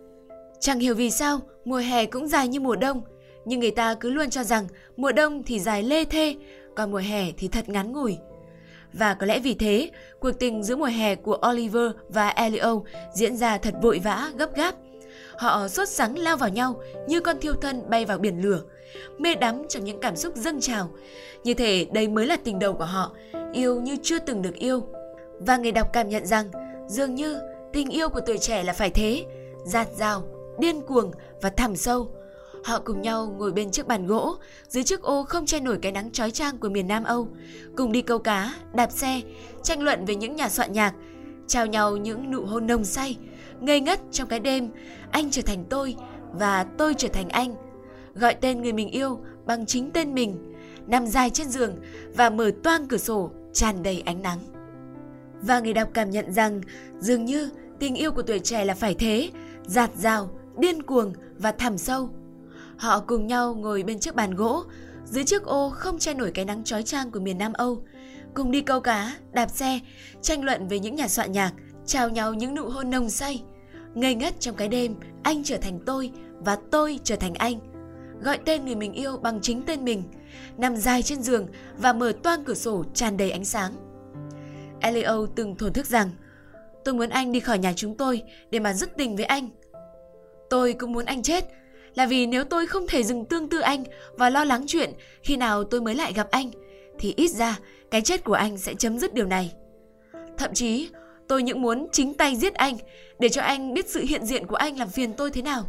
Chẳng 0.60 0.78
hiểu 0.78 0.94
vì 0.94 1.10
sao, 1.10 1.40
mùa 1.64 1.76
hè 1.76 2.06
cũng 2.06 2.28
dài 2.28 2.48
như 2.48 2.60
mùa 2.60 2.76
đông, 2.76 3.02
nhưng 3.44 3.60
người 3.60 3.70
ta 3.70 3.94
cứ 3.94 4.10
luôn 4.10 4.30
cho 4.30 4.44
rằng 4.44 4.66
mùa 4.96 5.12
đông 5.12 5.42
thì 5.42 5.60
dài 5.60 5.82
lê 5.82 6.04
thê, 6.04 6.34
còn 6.76 6.90
mùa 6.90 6.98
hè 6.98 7.32
thì 7.32 7.48
thật 7.48 7.68
ngắn 7.68 7.92
ngủi. 7.92 8.16
Và 8.92 9.14
có 9.14 9.26
lẽ 9.26 9.38
vì 9.38 9.54
thế, 9.54 9.90
cuộc 10.20 10.32
tình 10.32 10.62
giữa 10.62 10.76
mùa 10.76 10.84
hè 10.84 11.14
của 11.14 11.38
Oliver 11.50 11.90
và 12.08 12.28
Elio 12.28 12.80
diễn 13.14 13.36
ra 13.36 13.58
thật 13.58 13.74
vội 13.82 14.00
vã, 14.04 14.30
gấp 14.36 14.56
gáp. 14.56 14.74
Họ 15.42 15.68
sốt 15.68 15.88
sắng 15.88 16.18
lao 16.18 16.36
vào 16.36 16.48
nhau 16.48 16.82
như 17.08 17.20
con 17.20 17.40
thiêu 17.40 17.54
thân 17.54 17.90
bay 17.90 18.04
vào 18.04 18.18
biển 18.18 18.42
lửa, 18.42 18.62
mê 19.18 19.34
đắm 19.34 19.62
trong 19.68 19.84
những 19.84 20.00
cảm 20.00 20.16
xúc 20.16 20.36
dâng 20.36 20.60
trào. 20.60 20.90
Như 21.44 21.54
thể 21.54 21.86
đây 21.92 22.08
mới 22.08 22.26
là 22.26 22.36
tình 22.44 22.58
đầu 22.58 22.72
của 22.74 22.84
họ, 22.84 23.12
yêu 23.52 23.80
như 23.80 23.96
chưa 24.02 24.18
từng 24.18 24.42
được 24.42 24.54
yêu. 24.54 24.86
Và 25.38 25.56
người 25.56 25.72
đọc 25.72 25.88
cảm 25.92 26.08
nhận 26.08 26.26
rằng 26.26 26.50
dường 26.88 27.14
như 27.14 27.40
tình 27.72 27.88
yêu 27.90 28.08
của 28.08 28.20
tuổi 28.26 28.38
trẻ 28.38 28.62
là 28.62 28.72
phải 28.72 28.90
thế, 28.90 29.24
giạt 29.64 29.88
rào, 29.98 30.22
điên 30.58 30.80
cuồng 30.80 31.10
và 31.40 31.50
thẳm 31.50 31.76
sâu. 31.76 32.10
Họ 32.64 32.80
cùng 32.84 33.02
nhau 33.02 33.34
ngồi 33.38 33.52
bên 33.52 33.70
chiếc 33.70 33.86
bàn 33.86 34.06
gỗ, 34.06 34.36
dưới 34.68 34.84
chiếc 34.84 35.02
ô 35.02 35.24
không 35.24 35.46
che 35.46 35.60
nổi 35.60 35.78
cái 35.82 35.92
nắng 35.92 36.10
chói 36.10 36.30
chang 36.30 36.58
của 36.58 36.68
miền 36.68 36.88
Nam 36.88 37.04
Âu, 37.04 37.28
cùng 37.76 37.92
đi 37.92 38.02
câu 38.02 38.18
cá, 38.18 38.54
đạp 38.74 38.92
xe, 38.92 39.20
tranh 39.62 39.82
luận 39.82 40.04
về 40.04 40.14
những 40.14 40.36
nhà 40.36 40.48
soạn 40.48 40.72
nhạc, 40.72 40.94
trao 41.46 41.66
nhau 41.66 41.96
những 41.96 42.30
nụ 42.30 42.44
hôn 42.44 42.66
nồng 42.66 42.84
say, 42.84 43.16
ngây 43.62 43.80
ngất 43.80 44.00
trong 44.12 44.28
cái 44.28 44.40
đêm, 44.40 44.68
anh 45.10 45.30
trở 45.30 45.42
thành 45.42 45.64
tôi 45.70 45.96
và 46.32 46.64
tôi 46.64 46.94
trở 46.94 47.08
thành 47.08 47.28
anh. 47.28 47.54
Gọi 48.14 48.34
tên 48.34 48.62
người 48.62 48.72
mình 48.72 48.90
yêu 48.90 49.20
bằng 49.46 49.66
chính 49.66 49.90
tên 49.90 50.14
mình, 50.14 50.54
nằm 50.86 51.06
dài 51.06 51.30
trên 51.30 51.48
giường 51.48 51.76
và 52.14 52.30
mở 52.30 52.50
toang 52.62 52.88
cửa 52.88 52.96
sổ 52.96 53.30
tràn 53.52 53.82
đầy 53.82 54.02
ánh 54.06 54.22
nắng. 54.22 54.38
Và 55.42 55.60
người 55.60 55.72
đọc 55.72 55.88
cảm 55.94 56.10
nhận 56.10 56.32
rằng 56.32 56.60
dường 56.98 57.24
như 57.24 57.50
tình 57.78 57.94
yêu 57.94 58.12
của 58.12 58.22
tuổi 58.22 58.38
trẻ 58.38 58.64
là 58.64 58.74
phải 58.74 58.94
thế, 58.94 59.30
giạt 59.66 59.90
rào, 59.96 60.30
điên 60.58 60.82
cuồng 60.82 61.12
và 61.38 61.52
thẳm 61.52 61.78
sâu. 61.78 62.10
Họ 62.76 63.00
cùng 63.00 63.26
nhau 63.26 63.54
ngồi 63.54 63.82
bên 63.82 63.98
chiếc 63.98 64.14
bàn 64.14 64.34
gỗ, 64.34 64.62
dưới 65.04 65.24
chiếc 65.24 65.42
ô 65.42 65.70
không 65.70 65.98
che 65.98 66.14
nổi 66.14 66.30
cái 66.34 66.44
nắng 66.44 66.64
chói 66.64 66.82
chang 66.82 67.10
của 67.10 67.20
miền 67.20 67.38
Nam 67.38 67.52
Âu, 67.52 67.84
cùng 68.34 68.50
đi 68.50 68.60
câu 68.60 68.80
cá, 68.80 69.16
đạp 69.32 69.50
xe, 69.50 69.80
tranh 70.22 70.44
luận 70.44 70.68
về 70.68 70.78
những 70.78 70.94
nhà 70.94 71.08
soạn 71.08 71.32
nhạc, 71.32 71.52
trao 71.86 72.08
nhau 72.08 72.34
những 72.34 72.54
nụ 72.54 72.68
hôn 72.68 72.90
nồng 72.90 73.10
say. 73.10 73.42
Ngây 73.94 74.14
ngất 74.14 74.40
trong 74.40 74.56
cái 74.56 74.68
đêm, 74.68 74.94
anh 75.22 75.44
trở 75.44 75.56
thành 75.56 75.80
tôi 75.86 76.10
và 76.38 76.58
tôi 76.70 77.00
trở 77.04 77.16
thành 77.16 77.34
anh. 77.34 77.58
Gọi 78.22 78.38
tên 78.44 78.64
người 78.64 78.74
mình 78.74 78.92
yêu 78.92 79.16
bằng 79.16 79.40
chính 79.40 79.62
tên 79.62 79.84
mình, 79.84 80.02
nằm 80.56 80.76
dài 80.76 81.02
trên 81.02 81.22
giường 81.22 81.46
và 81.78 81.92
mở 81.92 82.12
toang 82.22 82.44
cửa 82.44 82.54
sổ 82.54 82.84
tràn 82.94 83.16
đầy 83.16 83.30
ánh 83.30 83.44
sáng. 83.44 83.72
Elio 84.80 85.26
từng 85.34 85.56
thổn 85.56 85.72
thức 85.72 85.86
rằng, 85.86 86.10
tôi 86.84 86.94
muốn 86.94 87.08
anh 87.08 87.32
đi 87.32 87.40
khỏi 87.40 87.58
nhà 87.58 87.72
chúng 87.76 87.96
tôi 87.96 88.22
để 88.50 88.58
mà 88.58 88.74
dứt 88.74 88.96
tình 88.96 89.16
với 89.16 89.24
anh. 89.24 89.48
Tôi 90.50 90.72
cũng 90.72 90.92
muốn 90.92 91.04
anh 91.04 91.22
chết, 91.22 91.44
là 91.94 92.06
vì 92.06 92.26
nếu 92.26 92.44
tôi 92.44 92.66
không 92.66 92.86
thể 92.88 93.02
dừng 93.02 93.24
tương 93.24 93.48
tư 93.48 93.60
anh 93.60 93.84
và 94.12 94.30
lo 94.30 94.44
lắng 94.44 94.64
chuyện 94.66 94.90
khi 95.22 95.36
nào 95.36 95.64
tôi 95.64 95.80
mới 95.80 95.94
lại 95.94 96.12
gặp 96.12 96.30
anh, 96.30 96.50
thì 96.98 97.14
ít 97.16 97.30
ra 97.30 97.58
cái 97.90 98.00
chết 98.00 98.24
của 98.24 98.32
anh 98.32 98.58
sẽ 98.58 98.74
chấm 98.74 98.98
dứt 98.98 99.14
điều 99.14 99.26
này. 99.26 99.52
Thậm 100.38 100.54
chí, 100.54 100.88
tôi 101.32 101.42
những 101.42 101.62
muốn 101.62 101.86
chính 101.92 102.14
tay 102.14 102.36
giết 102.36 102.54
anh 102.54 102.76
để 103.18 103.28
cho 103.28 103.42
anh 103.42 103.74
biết 103.74 103.88
sự 103.88 104.04
hiện 104.08 104.26
diện 104.26 104.46
của 104.46 104.56
anh 104.56 104.78
làm 104.78 104.88
phiền 104.88 105.12
tôi 105.12 105.30
thế 105.30 105.42
nào. 105.42 105.64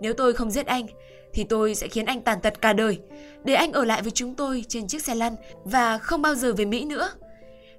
Nếu 0.00 0.12
tôi 0.12 0.32
không 0.32 0.50
giết 0.50 0.66
anh, 0.66 0.86
thì 1.32 1.44
tôi 1.44 1.74
sẽ 1.74 1.88
khiến 1.88 2.06
anh 2.06 2.20
tàn 2.20 2.40
tật 2.40 2.60
cả 2.60 2.72
đời, 2.72 2.98
để 3.44 3.54
anh 3.54 3.72
ở 3.72 3.84
lại 3.84 4.02
với 4.02 4.10
chúng 4.10 4.34
tôi 4.34 4.64
trên 4.68 4.86
chiếc 4.86 5.02
xe 5.02 5.14
lăn 5.14 5.36
và 5.64 5.98
không 5.98 6.22
bao 6.22 6.34
giờ 6.34 6.52
về 6.52 6.64
Mỹ 6.64 6.84
nữa. 6.84 7.10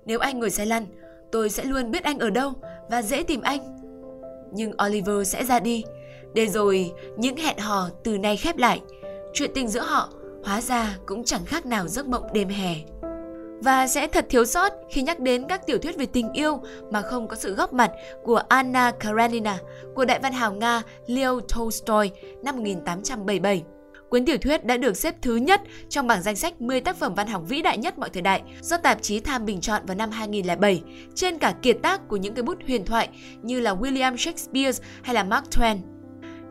Nếu 0.06 0.20
anh 0.20 0.40
ngồi 0.40 0.50
xe 0.50 0.66
lăn, 0.66 0.86
tôi 1.32 1.50
sẽ 1.50 1.64
luôn 1.64 1.92
biết 1.92 2.04
anh 2.04 2.20
ở 2.20 2.30
đâu 2.30 2.54
và 2.90 3.02
dễ 3.02 3.24
tìm 3.24 3.42
anh. 3.42 3.60
Nhưng 4.54 4.72
Oliver 4.88 5.28
sẽ 5.28 5.44
ra 5.44 5.60
đi, 5.60 5.84
để 6.34 6.48
rồi 6.48 6.92
những 7.18 7.38
hẹn 7.38 7.58
hò 7.58 7.90
từ 8.04 8.18
nay 8.18 8.38
khép 8.38 8.58
lại, 8.58 8.82
chuyện 9.34 9.52
tình 9.56 9.68
giữa 9.68 9.82
họ 9.82 10.10
hóa 10.44 10.62
ra 10.62 10.98
cũng 11.06 11.24
chẳng 11.24 11.46
khác 11.46 11.66
nào 11.66 11.88
giấc 11.88 12.08
mộng 12.08 12.34
đêm 12.34 12.50
hè. 12.50 12.76
Và 13.62 13.88
sẽ 13.88 14.08
thật 14.08 14.26
thiếu 14.30 14.46
sót 14.46 14.74
khi 14.90 15.02
nhắc 15.02 15.20
đến 15.20 15.46
các 15.50 15.68
tiểu 15.68 15.78
thuyết 15.78 15.98
về 15.98 16.06
tình 16.06 16.34
yêu 16.34 16.62
mà 16.92 17.02
không 17.02 17.28
có 17.28 17.36
sự 17.36 17.56
góp 17.56 17.74
mặt 17.74 17.92
của 18.24 18.42
Anna 18.50 18.92
Karenina 18.92 19.58
của 19.96 20.06
đại 20.06 20.20
văn 20.20 20.34
hào 20.34 20.54
Nga 20.54 20.82
Leo 21.08 21.40
Tolstoy 21.40 22.12
năm 22.44 22.56
1877. 22.56 23.64
Cuốn 24.10 24.26
tiểu 24.26 24.38
thuyết 24.38 24.66
đã 24.66 24.78
được 24.78 24.98
xếp 24.98 25.16
thứ 25.22 25.36
nhất 25.36 25.62
trong 25.90 26.08
bảng 26.08 26.22
danh 26.22 26.36
sách 26.36 26.62
10 26.62 26.82
tác 26.82 26.96
phẩm 26.96 27.14
văn 27.14 27.28
học 27.28 27.44
vĩ 27.48 27.62
đại 27.62 27.78
nhất 27.78 28.00
mọi 28.00 28.10
thời 28.10 28.22
đại 28.22 28.42
do 28.62 28.78
tạp 28.78 29.02
chí 29.02 29.20
Time 29.20 29.40
bình 29.40 29.62
chọn 29.62 29.86
vào 29.86 29.96
năm 29.96 30.12
2007, 30.12 30.84
trên 31.16 31.38
cả 31.38 31.54
kiệt 31.62 31.78
tác 31.82 32.08
của 32.08 32.18
những 32.18 32.34
cái 32.34 32.44
bút 32.44 32.58
huyền 32.68 32.86
thoại 32.86 33.10
như 33.42 33.60
là 33.60 33.74
William 33.74 34.18
Shakespeare 34.18 34.80
hay 35.02 35.16
là 35.16 35.24
Mark 35.24 35.46
Twain. 35.50 35.78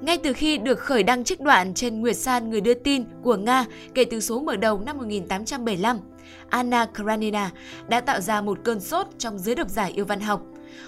Ngay 0.01 0.19
từ 0.19 0.33
khi 0.33 0.59
được 0.59 0.79
khởi 0.79 1.03
đăng 1.03 1.25
trích 1.25 1.41
đoạn 1.41 1.75
trên 1.75 2.01
Nguyệt 2.01 2.17
San 2.17 2.51
người 2.51 2.61
đưa 2.61 2.75
tin 2.75 3.05
của 3.23 3.37
Nga 3.37 3.65
kể 3.95 4.05
từ 4.05 4.21
số 4.21 4.41
mở 4.41 4.57
đầu 4.57 4.81
năm 4.81 4.99
1875, 4.99 5.99
Anna 6.49 6.85
Karenina 6.85 7.51
đã 7.89 8.01
tạo 8.01 8.21
ra 8.21 8.41
một 8.41 8.59
cơn 8.65 8.81
sốt 8.81 9.07
trong 9.19 9.39
giới 9.39 9.55
độc 9.55 9.69
giả 9.71 9.85
yêu 9.85 10.05
văn 10.05 10.21
học. 10.21 10.43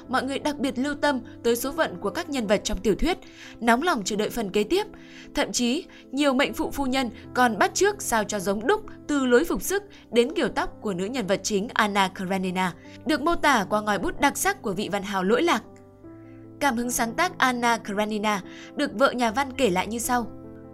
Mọi 0.09 0.23
người 0.23 0.39
đặc 0.39 0.59
biệt 0.59 0.79
lưu 0.79 0.95
tâm 0.95 1.21
tới 1.43 1.57
số 1.57 1.73
phận 1.73 1.97
của 2.01 2.11
các 2.11 2.31
nhân 2.31 2.47
vật 2.47 2.61
trong 2.65 2.79
tiểu 2.79 2.95
thuyết, 2.95 3.19
nóng 3.61 3.83
lòng 3.83 4.03
chờ 4.05 4.17
đợi 4.17 4.31
phần 4.31 4.51
kế 4.51 4.65
tiếp. 4.65 4.87
Thậm 5.35 5.53
chí, 5.53 5.85
nhiều 6.13 6.35
mệnh 6.35 6.55
phụ 6.55 6.71
phu 6.71 6.87
nhân 6.87 7.11
còn 7.35 7.59
bắt 7.59 7.75
chước 7.75 8.03
sao 8.03 8.25
cho 8.25 8.39
giống 8.39 8.67
đúc 8.67 8.85
từ 9.07 9.27
lối 9.27 9.45
phục 9.45 9.63
sức 9.63 9.83
đến 10.13 10.35
kiểu 10.35 10.49
tóc 10.49 10.79
của 10.81 10.95
nữ 10.95 11.05
nhân 11.05 11.27
vật 11.27 11.41
chính 11.43 11.69
Anna 11.75 12.09
Karenina, 12.09 12.75
được 13.07 13.23
mô 13.23 13.35
tả 13.35 13.67
qua 13.71 13.81
ngòi 13.81 13.99
bút 13.99 14.21
đặc 14.21 14.39
sắc 14.39 14.63
của 14.63 14.73
vị 14.73 14.89
văn 14.93 15.03
hào 15.03 15.25
lỗi 15.25 15.43
lạc 15.43 15.63
Cảm 16.61 16.77
hứng 16.77 16.91
sáng 16.91 17.15
tác 17.15 17.39
Anna 17.39 17.79
Karenina 17.79 18.43
được 18.77 18.91
vợ 18.95 19.11
nhà 19.13 19.31
văn 19.31 19.53
kể 19.57 19.71
lại 19.71 19.87
như 19.87 19.99
sau. 19.99 20.27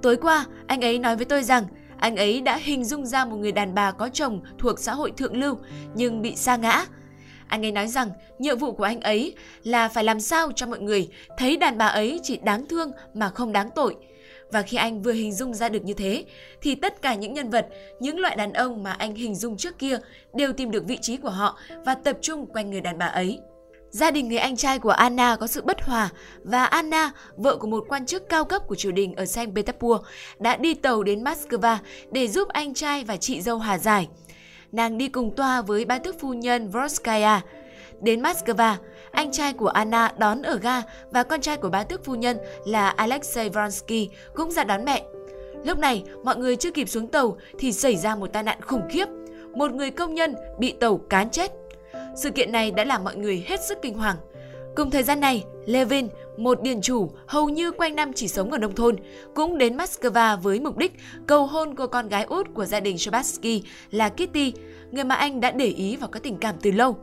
Tối 0.03 0.17
qua, 0.17 0.45
anh 0.67 0.81
ấy 0.81 0.99
nói 0.99 1.17
với 1.17 1.25
tôi 1.25 1.43
rằng 1.43 1.65
anh 1.99 2.17
ấy 2.17 2.41
đã 2.41 2.57
hình 2.57 2.85
dung 2.85 3.07
ra 3.07 3.25
một 3.25 3.37
người 3.37 3.53
đàn 3.53 3.75
bà 3.75 3.91
có 3.91 4.09
chồng 4.09 4.41
thuộc 4.59 4.79
xã 4.79 4.95
hội 4.95 5.13
thượng 5.17 5.37
lưu 5.37 5.59
nhưng 5.95 6.23
bị 6.23 6.37
sa 6.37 6.57
ngã. 6.57 6.87
Anh 7.49 7.65
ấy 7.65 7.73
nói 7.73 7.87
rằng 7.87 8.11
nhiệm 8.39 8.59
vụ 8.59 8.73
của 8.73 8.85
anh 8.85 9.01
ấy 9.01 9.35
là 9.63 9.89
phải 9.89 10.05
làm 10.05 10.21
sao 10.21 10.53
cho 10.53 10.67
mọi 10.67 10.81
người 10.81 11.09
thấy 11.39 11.57
đàn 11.57 11.79
bà 11.79 11.87
ấy 11.87 12.21
chỉ 12.23 12.37
đáng 12.37 12.67
thương 12.67 12.91
mà 13.15 13.29
không 13.29 13.53
đáng 13.53 13.71
tội. 13.75 13.97
Và 14.53 14.63
khi 14.63 14.77
anh 14.77 15.03
vừa 15.03 15.13
hình 15.13 15.33
dung 15.33 15.55
ra 15.55 15.69
được 15.69 15.85
như 15.85 15.95
thế, 15.95 16.25
thì 16.63 16.75
tất 16.75 17.03
cả 17.03 17.15
những 17.15 17.35
nhân 17.35 17.51
vật, 17.51 17.69
những 18.01 18.19
loại 18.19 18.37
đàn 18.37 18.53
ông 18.53 18.83
mà 18.83 18.93
anh 18.93 19.15
hình 19.15 19.35
dung 19.35 19.57
trước 19.57 19.79
kia 19.79 19.99
đều 20.35 20.53
tìm 20.53 20.71
được 20.71 20.85
vị 20.87 20.99
trí 21.03 21.17
của 21.17 21.31
họ 21.31 21.59
và 21.85 21.95
tập 21.95 22.19
trung 22.21 22.47
quanh 22.47 22.71
người 22.71 22.81
đàn 22.81 22.99
bà 22.99 23.07
ấy. 23.07 23.41
Gia 23.97 24.11
đình 24.11 24.29
người 24.29 24.39
anh 24.39 24.57
trai 24.57 24.79
của 24.79 24.91
Anna 24.91 25.37
có 25.37 25.47
sự 25.47 25.63
bất 25.63 25.83
hòa 25.83 26.09
và 26.45 26.65
Anna, 26.65 27.11
vợ 27.37 27.57
của 27.57 27.67
một 27.67 27.85
quan 27.89 28.07
chức 28.07 28.29
cao 28.29 28.45
cấp 28.45 28.63
của 28.67 28.75
triều 28.75 28.93
đình 28.93 29.15
ở 29.15 29.27
Saint 29.27 29.55
Petersburg, 29.55 30.03
đã 30.39 30.57
đi 30.57 30.75
tàu 30.75 31.03
đến 31.03 31.25
Moscow 31.25 31.77
để 32.11 32.29
giúp 32.29 32.49
anh 32.49 32.75
trai 32.75 33.05
và 33.05 33.17
chị 33.17 33.43
dâu 33.43 33.59
hòa 33.59 33.79
giải. 33.79 34.09
Nàng 34.73 34.99
đi 34.99 35.09
cùng 35.09 35.37
toa 35.37 35.63
với 35.63 35.85
ba 35.85 35.99
tước 35.99 36.21
phu 36.21 36.33
nhân 36.33 36.69
Vorskaya. 36.69 37.43
Đến 38.01 38.23
Moscow, 38.23 38.75
anh 39.11 39.33
trai 39.33 39.53
của 39.53 39.69
Anna 39.69 40.13
đón 40.19 40.43
ở 40.43 40.59
ga 40.63 40.83
và 41.11 41.23
con 41.23 41.41
trai 41.41 41.57
của 41.57 41.69
bá 41.69 41.85
tước 41.85 42.05
phu 42.05 42.15
nhân 42.15 42.39
là 42.67 42.89
Alexei 42.89 43.49
Vronsky 43.49 44.09
cũng 44.35 44.51
ra 44.51 44.65
đón 44.65 44.85
mẹ. 44.85 45.05
Lúc 45.65 45.79
này, 45.79 46.05
mọi 46.25 46.37
người 46.37 46.57
chưa 46.57 46.71
kịp 46.71 46.89
xuống 46.89 47.09
tàu 47.09 47.37
thì 47.59 47.73
xảy 47.73 47.97
ra 47.97 48.15
một 48.17 48.33
tai 48.33 48.43
nạn 48.43 48.61
khủng 48.63 48.89
khiếp. 48.91 49.09
Một 49.55 49.73
người 49.73 49.91
công 49.91 50.15
nhân 50.15 50.35
bị 50.59 50.73
tàu 50.81 50.97
cán 50.97 51.31
chết. 51.31 51.53
Sự 52.17 52.31
kiện 52.31 52.53
này 52.53 52.71
đã 52.71 52.85
làm 52.85 53.05
mọi 53.05 53.17
người 53.17 53.45
hết 53.47 53.61
sức 53.61 53.79
kinh 53.83 53.95
hoàng. 53.95 54.17
Cùng 54.77 54.91
thời 54.91 55.03
gian 55.03 55.21
này, 55.21 55.45
Levin, 55.67 56.09
một 56.37 56.63
điền 56.63 56.81
chủ 56.81 57.11
hầu 57.27 57.49
như 57.49 57.71
quanh 57.71 57.97
năm 57.97 58.13
chỉ 58.13 58.29
sống 58.29 58.51
ở 58.51 58.59
nông 58.59 58.75
thôn, 58.75 58.97
cũng 59.35 59.59
đến 59.59 59.77
Moscow 59.77 60.41
với 60.41 60.61
mục 60.61 60.77
đích 60.77 60.93
cầu 61.27 61.47
hôn 61.47 61.75
cô 61.75 61.87
con 61.87 62.09
gái 62.09 62.25
út 62.25 62.55
của 62.55 62.65
gia 62.65 62.81
đình 62.81 62.99
Shabatsky 62.99 63.63
là 63.91 64.09
Kitty, 64.09 64.53
người 64.91 65.05
mà 65.05 65.15
anh 65.15 65.41
đã 65.41 65.51
để 65.51 65.67
ý 65.67 65.97
và 65.97 66.07
có 66.07 66.21
tình 66.21 66.37
cảm 66.37 66.55
từ 66.63 66.71
lâu. 66.71 66.97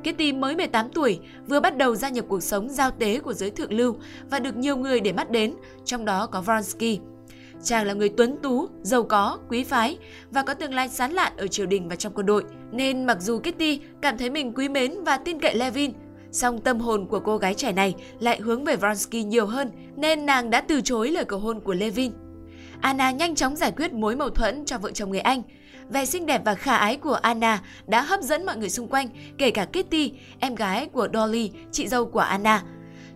Kitty 0.00 0.32
mới 0.32 0.56
18 0.56 0.88
tuổi, 0.88 1.18
vừa 1.48 1.60
bắt 1.60 1.76
đầu 1.76 1.94
gia 1.94 2.08
nhập 2.08 2.24
cuộc 2.28 2.42
sống 2.42 2.68
giao 2.68 2.90
tế 2.90 3.20
của 3.20 3.32
giới 3.32 3.50
thượng 3.50 3.72
lưu 3.72 3.96
và 4.30 4.38
được 4.38 4.56
nhiều 4.56 4.76
người 4.76 5.00
để 5.00 5.12
mắt 5.12 5.30
đến, 5.30 5.54
trong 5.84 6.04
đó 6.04 6.26
có 6.26 6.40
Vronsky. 6.40 7.00
Chàng 7.62 7.86
là 7.86 7.94
người 7.94 8.08
tuấn 8.08 8.36
tú, 8.42 8.68
giàu 8.82 9.02
có, 9.02 9.38
quý 9.48 9.64
phái 9.64 9.98
và 10.30 10.42
có 10.42 10.54
tương 10.54 10.74
lai 10.74 10.88
sán 10.88 11.12
lạn 11.12 11.32
ở 11.36 11.46
triều 11.46 11.66
đình 11.66 11.88
và 11.88 11.96
trong 11.96 12.12
quân 12.14 12.26
đội. 12.26 12.44
Nên 12.72 13.04
mặc 13.04 13.18
dù 13.20 13.38
Kitty 13.38 13.80
cảm 14.02 14.18
thấy 14.18 14.30
mình 14.30 14.52
quý 14.56 14.68
mến 14.68 15.04
và 15.04 15.16
tin 15.16 15.40
cậy 15.40 15.54
Levin, 15.54 15.92
song 16.32 16.60
tâm 16.60 16.80
hồn 16.80 17.06
của 17.06 17.20
cô 17.20 17.38
gái 17.38 17.54
trẻ 17.54 17.72
này 17.72 17.94
lại 18.20 18.40
hướng 18.40 18.64
về 18.64 18.76
Vronsky 18.76 19.22
nhiều 19.22 19.46
hơn 19.46 19.70
nên 19.96 20.26
nàng 20.26 20.50
đã 20.50 20.60
từ 20.60 20.80
chối 20.80 21.10
lời 21.10 21.24
cầu 21.24 21.38
hôn 21.38 21.60
của 21.60 21.74
Levin. 21.74 22.12
Anna 22.80 23.10
nhanh 23.10 23.34
chóng 23.34 23.56
giải 23.56 23.72
quyết 23.76 23.92
mối 23.92 24.16
mâu 24.16 24.30
thuẫn 24.30 24.64
cho 24.64 24.78
vợ 24.78 24.90
chồng 24.90 25.10
người 25.10 25.20
Anh. 25.20 25.42
Vẻ 25.88 26.06
xinh 26.06 26.26
đẹp 26.26 26.42
và 26.44 26.54
khả 26.54 26.76
ái 26.76 26.96
của 26.96 27.14
Anna 27.14 27.62
đã 27.86 28.02
hấp 28.02 28.20
dẫn 28.20 28.46
mọi 28.46 28.56
người 28.56 28.70
xung 28.70 28.88
quanh, 28.88 29.08
kể 29.38 29.50
cả 29.50 29.64
Kitty, 29.64 30.12
em 30.38 30.54
gái 30.54 30.86
của 30.86 31.08
Dolly, 31.14 31.50
chị 31.72 31.88
dâu 31.88 32.06
của 32.06 32.20
Anna. 32.20 32.62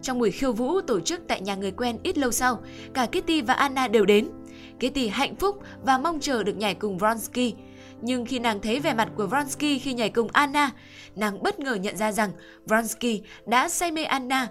Trong 0.02 0.18
buổi 0.18 0.30
khiêu 0.30 0.52
vũ 0.52 0.80
tổ 0.80 1.00
chức 1.00 1.20
tại 1.28 1.40
nhà 1.40 1.54
người 1.54 1.70
quen 1.70 1.98
ít 2.02 2.18
lâu 2.18 2.32
sau, 2.32 2.60
cả 2.94 3.06
Kitty 3.06 3.42
và 3.42 3.54
Anna 3.54 3.88
đều 3.88 4.04
đến. 4.04 4.28
Kitty 4.76 5.08
hạnh 5.08 5.36
phúc 5.36 5.56
và 5.82 5.98
mong 5.98 6.20
chờ 6.20 6.42
được 6.42 6.56
nhảy 6.56 6.74
cùng 6.74 6.98
Vronsky. 6.98 7.54
Nhưng 8.02 8.26
khi 8.26 8.38
nàng 8.38 8.60
thấy 8.60 8.80
vẻ 8.80 8.94
mặt 8.94 9.08
của 9.16 9.26
Vronsky 9.26 9.78
khi 9.78 9.94
nhảy 9.94 10.10
cùng 10.10 10.28
Anna, 10.32 10.70
nàng 11.16 11.42
bất 11.42 11.58
ngờ 11.58 11.74
nhận 11.74 11.96
ra 11.96 12.12
rằng 12.12 12.30
Vronsky 12.66 13.22
đã 13.46 13.68
say 13.68 13.92
mê 13.92 14.04
Anna. 14.04 14.48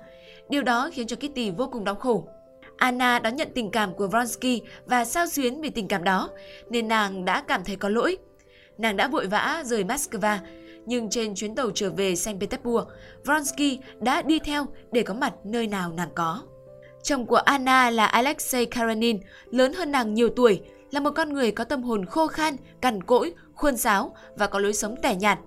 Điều 0.50 0.64
đó 0.64 0.90
khiến 0.94 1.08
cho 1.08 1.16
Kitty 1.16 1.52
vô 1.52 1.68
cùng 1.72 1.84
đau 1.84 1.96
khổ. 1.96 2.28
Anna 2.78 3.20
đón 3.20 3.36
nhận 3.36 3.48
tình 3.56 3.72
cảm 3.72 3.94
của 3.94 4.08
Vronsky 4.08 4.62
và 4.86 5.06
sao 5.06 5.28
xuyến 5.28 5.62
vì 5.62 5.70
tình 5.70 5.88
cảm 5.88 6.04
đó, 6.04 6.30
nên 6.70 6.88
nàng 6.88 7.26
đã 7.26 7.42
cảm 7.42 7.64
thấy 7.64 7.76
có 7.76 7.90
lỗi. 7.90 8.18
Nàng 8.78 8.98
đã 8.98 9.08
vội 9.08 9.28
vã 9.28 9.64
rời 9.66 9.84
Moscow, 9.84 10.38
nhưng 10.90 11.10
trên 11.10 11.36
chuyến 11.36 11.56
tàu 11.56 11.72
trở 11.76 11.90
về 11.90 12.16
Saint 12.16 12.40
Petersburg, 12.40 12.88
Vronsky 13.26 13.80
đã 14.00 14.22
đi 14.22 14.40
theo 14.40 14.68
để 14.92 15.04
có 15.04 15.14
mặt 15.14 15.34
nơi 15.44 15.68
nào 15.68 15.92
nàng 15.92 16.10
có. 16.16 16.42
Chồng 17.04 17.26
của 17.26 17.36
Anna 17.36 17.90
là 17.90 18.06
Alexei 18.06 18.66
Karenin, 18.66 19.20
lớn 19.50 19.74
hơn 19.74 19.92
nàng 19.92 20.14
nhiều 20.14 20.30
tuổi, 20.30 20.62
là 20.92 21.00
một 21.00 21.12
con 21.16 21.34
người 21.34 21.52
có 21.52 21.64
tâm 21.64 21.84
hồn 21.84 22.06
khô 22.06 22.28
khan, 22.28 22.56
cằn 22.82 23.04
cỗi, 23.04 23.34
khuôn 23.54 23.78
sáo 23.78 24.16
và 24.36 24.48
có 24.48 24.60
lối 24.60 24.74
sống 24.74 24.96
tẻ 25.02 25.16
nhạt. 25.16 25.40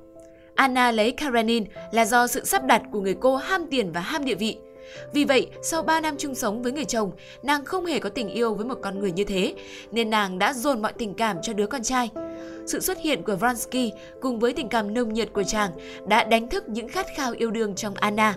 Anna 0.54 0.90
lấy 0.90 1.12
Karenin 1.12 1.64
là 1.92 2.04
do 2.04 2.26
sự 2.26 2.44
sắp 2.44 2.64
đặt 2.64 2.82
của 2.92 3.00
người 3.00 3.16
cô 3.20 3.36
ham 3.36 3.66
tiền 3.70 3.92
và 3.92 4.00
ham 4.00 4.24
địa 4.24 4.34
vị. 4.34 4.58
Vì 5.12 5.24
vậy, 5.24 5.50
sau 5.62 5.82
3 5.82 6.00
năm 6.00 6.14
chung 6.18 6.34
sống 6.34 6.62
với 6.62 6.72
người 6.72 6.84
chồng, 6.84 7.12
nàng 7.42 7.64
không 7.64 7.86
hề 7.86 7.98
có 7.98 8.08
tình 8.08 8.28
yêu 8.28 8.54
với 8.54 8.66
một 8.66 8.78
con 8.82 8.98
người 8.98 9.12
như 9.12 9.24
thế, 9.24 9.54
nên 9.90 10.10
nàng 10.10 10.38
đã 10.38 10.52
dồn 10.52 10.82
mọi 10.82 10.92
tình 10.92 11.14
cảm 11.14 11.36
cho 11.42 11.52
đứa 11.52 11.66
con 11.66 11.82
trai. 11.82 12.10
Sự 12.66 12.80
xuất 12.80 12.98
hiện 12.98 13.22
của 13.22 13.36
Vronsky 13.36 13.92
cùng 14.20 14.38
với 14.38 14.52
tình 14.52 14.68
cảm 14.68 14.94
nồng 14.94 15.12
nhiệt 15.12 15.32
của 15.32 15.42
chàng 15.42 15.70
đã 16.08 16.24
đánh 16.24 16.48
thức 16.48 16.68
những 16.68 16.88
khát 16.88 17.06
khao 17.16 17.32
yêu 17.36 17.50
đương 17.50 17.74
trong 17.74 17.94
Anna. 17.94 18.36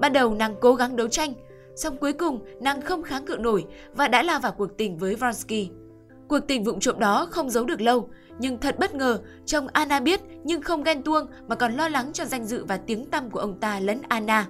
Ban 0.00 0.12
đầu 0.12 0.34
nàng 0.34 0.54
cố 0.60 0.74
gắng 0.74 0.96
đấu 0.96 1.08
tranh, 1.08 1.32
song 1.76 1.96
cuối 1.96 2.12
cùng 2.12 2.40
nàng 2.60 2.82
không 2.82 3.02
kháng 3.02 3.26
cự 3.26 3.36
nổi 3.40 3.64
và 3.94 4.08
đã 4.08 4.22
lao 4.22 4.40
vào 4.40 4.52
cuộc 4.52 4.76
tình 4.76 4.98
với 4.98 5.14
Vronsky. 5.14 5.70
Cuộc 6.28 6.40
tình 6.48 6.64
vụng 6.64 6.80
trộm 6.80 6.98
đó 6.98 7.26
không 7.30 7.50
giấu 7.50 7.64
được 7.64 7.80
lâu, 7.80 8.08
nhưng 8.38 8.58
thật 8.58 8.78
bất 8.78 8.94
ngờ, 8.94 9.18
chồng 9.46 9.66
Anna 9.72 10.00
biết 10.00 10.20
nhưng 10.44 10.62
không 10.62 10.82
ghen 10.82 11.02
tuông 11.02 11.26
mà 11.48 11.54
còn 11.54 11.72
lo 11.72 11.88
lắng 11.88 12.12
cho 12.12 12.24
danh 12.24 12.44
dự 12.44 12.64
và 12.64 12.76
tiếng 12.76 13.06
tăm 13.06 13.30
của 13.30 13.40
ông 13.40 13.60
ta 13.60 13.80
lẫn 13.80 13.98
Anna. 14.08 14.46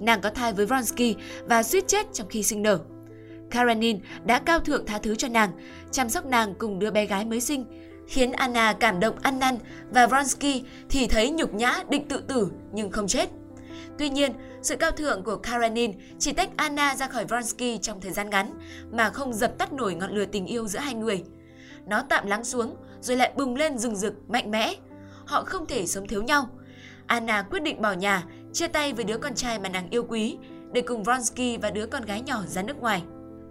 Nàng 0.00 0.20
có 0.20 0.30
thai 0.30 0.52
với 0.52 0.66
Vronsky 0.66 1.16
và 1.44 1.62
suýt 1.62 1.88
chết 1.88 2.06
trong 2.12 2.28
khi 2.28 2.42
sinh 2.42 2.62
nở. 2.62 2.78
Karenin 3.50 4.00
đã 4.24 4.38
cao 4.38 4.60
thượng 4.60 4.86
tha 4.86 4.98
thứ 4.98 5.14
cho 5.14 5.28
nàng, 5.28 5.50
chăm 5.90 6.08
sóc 6.08 6.26
nàng 6.26 6.54
cùng 6.58 6.78
đứa 6.78 6.90
bé 6.90 7.06
gái 7.06 7.24
mới 7.24 7.40
sinh, 7.40 7.64
khiến 8.08 8.32
Anna 8.32 8.72
cảm 8.72 9.00
động 9.00 9.16
ăn 9.22 9.38
năn 9.38 9.58
và 9.90 10.06
Vronsky 10.06 10.62
thì 10.88 11.06
thấy 11.06 11.30
nhục 11.30 11.54
nhã 11.54 11.82
định 11.90 12.08
tự 12.08 12.20
tử 12.28 12.48
nhưng 12.72 12.90
không 12.90 13.08
chết. 13.08 13.30
Tuy 13.98 14.08
nhiên, 14.08 14.32
sự 14.62 14.76
cao 14.76 14.90
thượng 14.90 15.22
của 15.22 15.36
Karenin 15.36 15.92
chỉ 16.18 16.32
tách 16.32 16.50
Anna 16.56 16.96
ra 16.96 17.08
khỏi 17.08 17.24
Vronsky 17.24 17.78
trong 17.78 18.00
thời 18.00 18.12
gian 18.12 18.30
ngắn 18.30 18.50
mà 18.92 19.10
không 19.10 19.32
dập 19.32 19.58
tắt 19.58 19.72
nổi 19.72 19.94
ngọn 19.94 20.12
lửa 20.12 20.26
tình 20.32 20.46
yêu 20.46 20.68
giữa 20.68 20.78
hai 20.78 20.94
người. 20.94 21.24
Nó 21.86 22.02
tạm 22.08 22.26
lắng 22.26 22.44
xuống 22.44 22.76
rồi 23.00 23.16
lại 23.16 23.32
bùng 23.36 23.56
lên 23.56 23.78
rừng 23.78 23.96
rực, 23.96 24.30
mạnh 24.30 24.50
mẽ. 24.50 24.74
Họ 25.26 25.44
không 25.44 25.66
thể 25.66 25.86
sống 25.86 26.08
thiếu 26.08 26.22
nhau. 26.22 26.48
Anna 27.06 27.42
quyết 27.42 27.62
định 27.62 27.82
bỏ 27.82 27.92
nhà, 27.92 28.24
chia 28.56 28.68
tay 28.68 28.92
với 28.92 29.04
đứa 29.04 29.16
con 29.16 29.34
trai 29.34 29.58
mà 29.58 29.68
nàng 29.68 29.90
yêu 29.90 30.04
quý 30.08 30.36
để 30.72 30.80
cùng 30.80 31.02
Vronsky 31.02 31.56
và 31.56 31.70
đứa 31.70 31.86
con 31.86 32.04
gái 32.04 32.20
nhỏ 32.20 32.42
ra 32.46 32.62
nước 32.62 32.80
ngoài. 32.80 33.02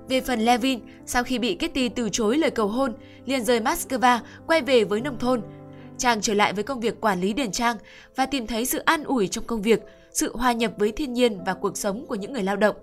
Về 0.08 0.22
phần 0.22 0.40
Levin, 0.40 0.80
sau 1.06 1.24
khi 1.24 1.40
bị 1.40 1.56
Kitty 1.56 1.90
từ 1.90 2.10
chối 2.12 2.38
lời 2.38 2.52
cầu 2.52 2.68
hôn, 2.68 2.94
liền 3.26 3.46
rời 3.46 3.60
Moscow, 3.60 4.20
quay 4.48 4.62
về 4.62 4.84
với 4.84 5.02
nông 5.02 5.20
thôn. 5.20 5.42
Chàng 5.98 6.22
trở 6.22 6.34
lại 6.34 6.54
với 6.54 6.64
công 6.64 6.80
việc 6.80 7.02
quản 7.02 7.22
lý 7.22 7.34
điền 7.34 7.52
trang 7.52 7.78
và 8.16 8.26
tìm 8.26 8.48
thấy 8.48 8.66
sự 8.66 8.80
an 8.80 9.04
ủi 9.04 9.28
trong 9.28 9.44
công 9.44 9.62
việc, 9.62 9.80
sự 10.12 10.36
hòa 10.38 10.52
nhập 10.52 10.72
với 10.78 10.92
thiên 10.92 11.14
nhiên 11.14 11.44
và 11.46 11.54
cuộc 11.54 11.78
sống 11.78 12.06
của 12.08 12.16
những 12.16 12.34
người 12.34 12.44
lao 12.44 12.56
động. 12.56 12.76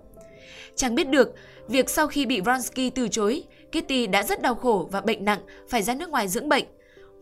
Chàng 0.75 0.95
biết 0.95 1.09
được, 1.09 1.35
việc 1.67 1.89
sau 1.89 2.07
khi 2.07 2.25
bị 2.25 2.41
Vronsky 2.41 2.89
từ 2.89 3.07
chối, 3.07 3.43
Kitty 3.71 4.07
đã 4.07 4.23
rất 4.23 4.41
đau 4.41 4.55
khổ 4.55 4.89
và 4.91 5.01
bệnh 5.01 5.25
nặng, 5.25 5.39
phải 5.69 5.83
ra 5.83 5.93
nước 5.95 6.09
ngoài 6.09 6.27
dưỡng 6.27 6.49
bệnh. 6.49 6.65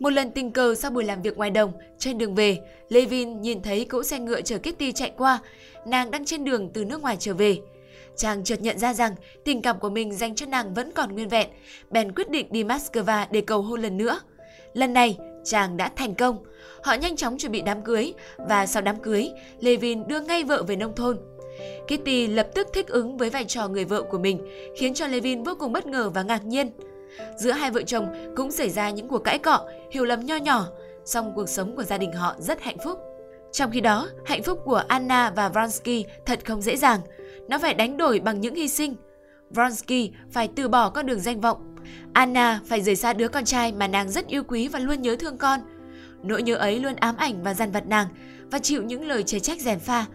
Một 0.01 0.10
lần 0.10 0.31
tình 0.31 0.51
cờ 0.51 0.75
sau 0.75 0.91
buổi 0.91 1.03
làm 1.03 1.22
việc 1.22 1.38
ngoài 1.38 1.50
đồng, 1.51 1.72
trên 1.98 2.17
đường 2.17 2.36
về, 2.36 2.60
Levin 2.89 3.41
nhìn 3.41 3.62
thấy 3.62 3.86
cỗ 3.86 4.03
xe 4.03 4.20
ngựa 4.20 4.41
chở 4.41 4.58
Kitty 4.58 4.91
chạy 4.91 5.12
qua, 5.17 5.39
nàng 5.86 6.12
đang 6.12 6.25
trên 6.25 6.43
đường 6.43 6.70
từ 6.74 6.86
nước 6.86 7.01
ngoài 7.01 7.17
trở 7.20 7.34
về. 7.34 7.58
Chàng 8.15 8.43
chợt 8.43 8.62
nhận 8.62 8.79
ra 8.79 8.93
rằng 8.93 9.15
tình 9.43 9.62
cảm 9.62 9.79
của 9.79 9.89
mình 9.89 10.13
dành 10.13 10.36
cho 10.36 10.46
nàng 10.46 10.74
vẫn 10.74 10.91
còn 10.91 11.13
nguyên 11.13 11.29
vẹn, 11.29 11.50
bèn 11.89 12.12
quyết 12.12 12.29
định 12.29 12.48
đi 12.51 12.63
Moscow 12.63 13.25
để 13.31 13.41
cầu 13.41 13.62
hôn 13.62 13.81
lần 13.81 13.98
nữa. 13.98 14.20
Lần 14.74 14.93
này, 14.93 15.17
chàng 15.43 15.77
đã 15.77 15.91
thành 15.96 16.15
công. 16.15 16.38
Họ 16.84 16.93
nhanh 16.93 17.15
chóng 17.15 17.38
chuẩn 17.38 17.51
bị 17.51 17.62
đám 17.62 17.81
cưới 17.81 18.13
và 18.38 18.65
sau 18.65 18.81
đám 18.81 18.96
cưới, 18.96 19.29
Levin 19.60 20.08
đưa 20.08 20.22
ngay 20.22 20.43
vợ 20.43 20.63
về 20.67 20.75
nông 20.75 20.96
thôn. 20.96 21.17
Kitty 21.86 22.27
lập 22.27 22.48
tức 22.55 22.67
thích 22.74 22.88
ứng 22.88 23.17
với 23.17 23.29
vai 23.29 23.46
trò 23.46 23.67
người 23.67 23.86
vợ 23.86 24.01
của 24.01 24.17
mình, 24.17 24.41
khiến 24.77 24.93
cho 24.93 25.08
Levin 25.08 25.43
vô 25.43 25.55
cùng 25.60 25.72
bất 25.72 25.86
ngờ 25.86 26.10
và 26.10 26.24
ngạc 26.24 26.46
nhiên. 26.46 26.72
Giữa 27.38 27.51
hai 27.51 27.72
vợ 27.72 27.82
chồng 27.82 28.34
cũng 28.36 28.51
xảy 28.51 28.70
ra 28.70 28.89
những 28.89 29.08
cuộc 29.08 29.20
cãi 29.24 29.39
cọ, 29.39 29.65
hiểu 29.91 30.06
lầm 30.06 30.25
nho 30.25 30.36
nhỏ, 30.36 30.68
song 31.06 31.32
cuộc 31.36 31.50
sống 31.50 31.75
của 31.75 31.84
gia 31.84 31.98
đình 31.98 32.13
họ 32.13 32.36
rất 32.39 32.62
hạnh 32.62 32.77
phúc. 32.84 33.00
Trong 33.51 33.72
khi 33.72 33.82
đó, 33.82 34.08
hạnh 34.25 34.44
phúc 34.44 34.60
của 34.65 34.84
Anna 34.88 35.32
và 35.36 35.50
Vronsky 35.50 36.06
thật 36.25 36.39
không 36.46 36.62
dễ 36.62 36.77
dàng. 36.77 37.00
Nó 37.50 37.60
phải 37.60 37.74
đánh 37.74 37.98
đổi 37.98 38.20
bằng 38.20 38.41
những 38.41 38.56
hy 38.56 38.68
sinh. 38.68 38.96
Vronsky 39.50 40.12
phải 40.32 40.50
từ 40.56 40.68
bỏ 40.68 40.89
con 40.89 41.06
đường 41.06 41.20
danh 41.20 41.41
vọng. 41.41 41.75
Anna 42.13 42.60
phải 42.68 42.82
rời 42.82 42.96
xa 42.96 43.13
đứa 43.13 43.27
con 43.27 43.46
trai 43.46 43.72
mà 43.72 43.88
nàng 43.88 44.10
rất 44.10 44.27
yêu 44.27 44.44
quý 44.44 44.68
và 44.68 44.80
luôn 44.80 45.01
nhớ 45.01 45.15
thương 45.15 45.38
con. 45.38 45.60
Nỗi 46.24 46.44
nhớ 46.44 46.56
ấy 46.56 46.80
luôn 46.80 46.96
ám 46.96 47.18
ảnh 47.18 47.44
và 47.44 47.53
dằn 47.53 47.72
vặt 47.72 47.88
nàng 47.88 48.08
và 48.51 48.60
chịu 48.60 48.84
những 48.84 49.08
lời 49.08 49.24
chê 49.24 49.39
trách 49.39 49.62
rèn 49.62 49.80
pha. 49.80 50.06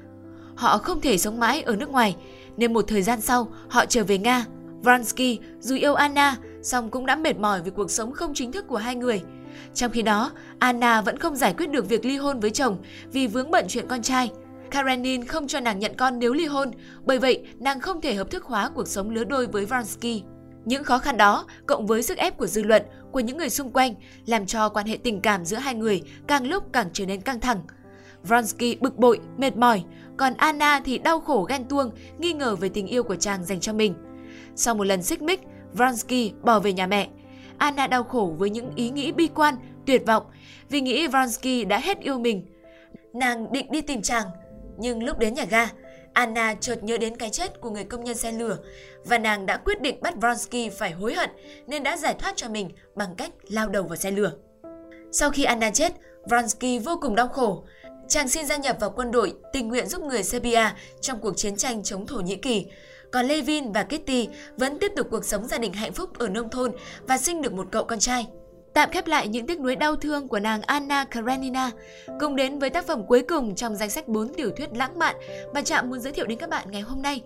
Họ 0.55 0.79
không 0.79 1.01
thể 1.01 1.19
sống 1.19 1.41
mãi 1.41 1.63
ở 1.63 1.77
nước 1.77 1.91
ngoài, 1.91 2.17
nên 2.57 2.73
một 2.73 2.85
thời 2.89 3.03
gian 3.03 3.21
sau 3.21 3.49
họ 3.69 3.87
trở 3.87 4.05
về 4.05 4.19
Nga. 4.19 4.45
Vronsky 4.83 5.39
dù 5.61 5.77
yêu 5.77 5.95
Anna, 5.95 6.37
song 6.67 6.91
cũng 6.91 7.07
đã 7.07 7.17
mệt 7.17 7.39
mỏi 7.39 7.63
vì 7.65 7.71
cuộc 7.71 7.91
sống 7.91 8.13
không 8.13 8.35
chính 8.35 8.53
thức 8.53 8.65
của 8.69 8.77
hai 8.77 8.97
người. 8.97 9.23
Trong 9.75 9.91
khi 9.91 10.03
đó, 10.03 10.31
Anna 10.59 11.01
vẫn 11.01 11.19
không 11.19 11.37
giải 11.37 11.55
quyết 11.59 11.71
được 11.71 11.89
việc 11.89 12.05
ly 12.05 12.17
hôn 12.17 12.41
với 12.41 12.51
chồng 12.51 12.79
vì 13.13 13.27
vướng 13.27 13.51
bận 13.51 13.65
chuyện 13.69 13.87
con 13.89 14.03
trai. 14.03 14.31
Karenin 14.71 15.25
không 15.25 15.47
cho 15.47 15.61
nàng 15.61 15.79
nhận 15.79 15.95
con 15.97 16.19
nếu 16.19 16.33
ly 16.33 16.47
hôn, 16.47 16.71
bởi 17.05 17.19
vậy 17.19 17.47
nàng 17.59 17.81
không 17.81 18.01
thể 18.01 18.15
hợp 18.15 18.31
thức 18.31 18.45
hóa 18.45 18.71
cuộc 18.75 18.89
sống 18.89 19.11
lứa 19.11 19.25
đôi 19.25 19.47
với 19.47 19.67
Vronsky. 19.67 20.23
Những 20.65 20.85
khó 20.85 20.99
khăn 20.99 21.17
đó, 21.17 21.47
cộng 21.67 21.87
với 21.87 22.03
sức 22.03 22.19
ép 22.19 22.39
của 22.39 22.47
dư 22.47 22.63
luận, 22.63 22.83
của 23.13 23.21
những 23.21 23.37
người 23.37 23.51
xung 23.51 23.73
quanh, 23.73 23.95
làm 24.27 24.47
cho 24.47 24.69
quan 24.69 24.87
hệ 24.87 24.97
tình 24.97 25.21
cảm 25.21 25.45
giữa 25.45 25.57
hai 25.57 25.75
người 25.75 26.03
càng 26.27 26.47
lúc 26.47 26.73
càng 26.73 26.89
trở 26.93 27.07
nên 27.07 27.21
căng 27.21 27.41
thẳng. 27.41 27.61
Vronsky 28.23 28.77
bực 28.81 28.97
bội, 28.97 29.21
mệt 29.37 29.57
mỏi, 29.57 29.85
còn 30.17 30.35
Anna 30.35 30.81
thì 30.85 30.99
đau 30.99 31.21
khổ 31.21 31.43
ghen 31.43 31.65
tuông, 31.65 31.91
nghi 32.19 32.33
ngờ 32.33 32.57
về 32.57 32.69
tình 32.69 32.87
yêu 32.87 33.03
của 33.03 33.17
chàng 33.17 33.45
dành 33.45 33.61
cho 33.61 33.73
mình. 33.73 33.95
Sau 34.57 34.75
một 34.75 34.85
lần 34.85 35.03
xích 35.03 35.23
mích, 35.23 35.41
Vronsky 35.77 36.33
bỏ 36.43 36.61
về 36.61 36.73
nhà 36.73 36.87
mẹ. 36.87 37.09
Anna 37.59 37.87
đau 37.87 38.05
khổ 38.05 38.35
với 38.39 38.51
những 38.51 38.71
ý 38.77 38.91
nghĩ 38.91 39.13
bi 39.13 39.29
quan, 39.35 39.55
tuyệt 39.87 40.03
vọng 40.07 40.23
vì 40.69 40.81
nghĩ 40.81 41.07
Vronsky 41.07 41.65
đã 41.65 41.79
hết 41.79 42.01
yêu 42.01 42.19
mình. 42.19 42.47
Nàng 43.13 43.53
định 43.53 43.67
đi 43.71 43.81
tìm 43.81 44.03
chàng, 44.03 44.27
nhưng 44.79 45.05
lúc 45.05 45.19
đến 45.19 45.35
nhà 45.35 45.45
ga, 45.45 45.69
Anna 46.13 46.55
chợt 46.55 46.83
nhớ 46.83 46.99
đến 46.99 47.17
cái 47.17 47.31
chết 47.31 47.61
của 47.61 47.71
người 47.71 47.85
công 47.85 48.05
nhân 48.05 48.17
xe 48.17 48.33
lửa 48.33 48.59
và 49.05 49.19
nàng 49.19 49.47
đã 49.47 49.57
quyết 49.57 49.81
định 49.81 50.01
bắt 50.01 50.15
Vronsky 50.17 50.69
phải 50.69 50.91
hối 50.91 51.15
hận 51.15 51.31
nên 51.67 51.83
đã 51.83 51.97
giải 51.97 52.15
thoát 52.19 52.33
cho 52.37 52.49
mình 52.49 52.71
bằng 52.95 53.15
cách 53.15 53.31
lao 53.49 53.69
đầu 53.69 53.83
vào 53.83 53.97
xe 53.97 54.11
lửa. 54.11 54.33
Sau 55.13 55.31
khi 55.31 55.45
Anna 55.45 55.71
chết, 55.71 55.93
Vronsky 56.29 56.79
vô 56.79 56.99
cùng 57.03 57.15
đau 57.15 57.29
khổ. 57.29 57.65
Chàng 58.09 58.29
xin 58.29 58.47
gia 58.47 58.57
nhập 58.57 58.77
vào 58.81 58.91
quân 58.91 59.11
đội 59.11 59.35
tình 59.53 59.69
nguyện 59.69 59.87
giúp 59.87 60.03
người 60.03 60.23
Serbia 60.23 60.65
trong 61.01 61.21
cuộc 61.21 61.37
chiến 61.37 61.57
tranh 61.57 61.83
chống 61.83 62.07
Thổ 62.07 62.17
Nhĩ 62.17 62.37
Kỳ. 62.37 62.67
Còn 63.13 63.27
Levin 63.27 63.73
và 63.73 63.83
Kitty 63.85 64.29
vẫn 64.57 64.79
tiếp 64.79 64.93
tục 64.97 65.07
cuộc 65.11 65.25
sống 65.25 65.47
gia 65.47 65.59
đình 65.59 65.73
hạnh 65.73 65.93
phúc 65.93 66.19
ở 66.19 66.29
nông 66.29 66.51
thôn 66.51 66.73
và 67.09 67.19
sinh 67.19 67.43
được 67.43 67.53
một 67.53 67.67
cậu 67.71 67.85
con 67.85 67.99
trai. 67.99 68.27
Tạm 68.75 68.91
khép 68.91 69.07
lại 69.07 69.29
những 69.29 69.47
tiếc 69.47 69.61
nuối 69.61 69.77
đau 69.77 69.97
thương 69.97 70.29
của 70.29 70.41
nàng 70.41 70.63
Anna 70.63 71.05
Karenina, 71.05 71.71
cùng 72.21 72.37
đến 72.37 72.59
với 72.59 72.71
tác 72.71 72.87
phẩm 72.87 73.07
cuối 73.07 73.23
cùng 73.23 73.55
trong 73.55 73.77
danh 73.77 73.91
sách 73.91 74.09
4 74.09 74.35
tiểu 74.35 74.51
thuyết 74.57 74.71
lãng 74.75 74.99
mạn 74.99 75.17
mà 75.55 75.63
Trạm 75.63 75.91
muốn 75.91 76.01
giới 76.01 76.13
thiệu 76.13 76.27
đến 76.27 76.39
các 76.39 76.51
bạn 76.51 76.71
ngày 76.71 76.83
hôm 76.83 77.03
nay. 77.03 77.23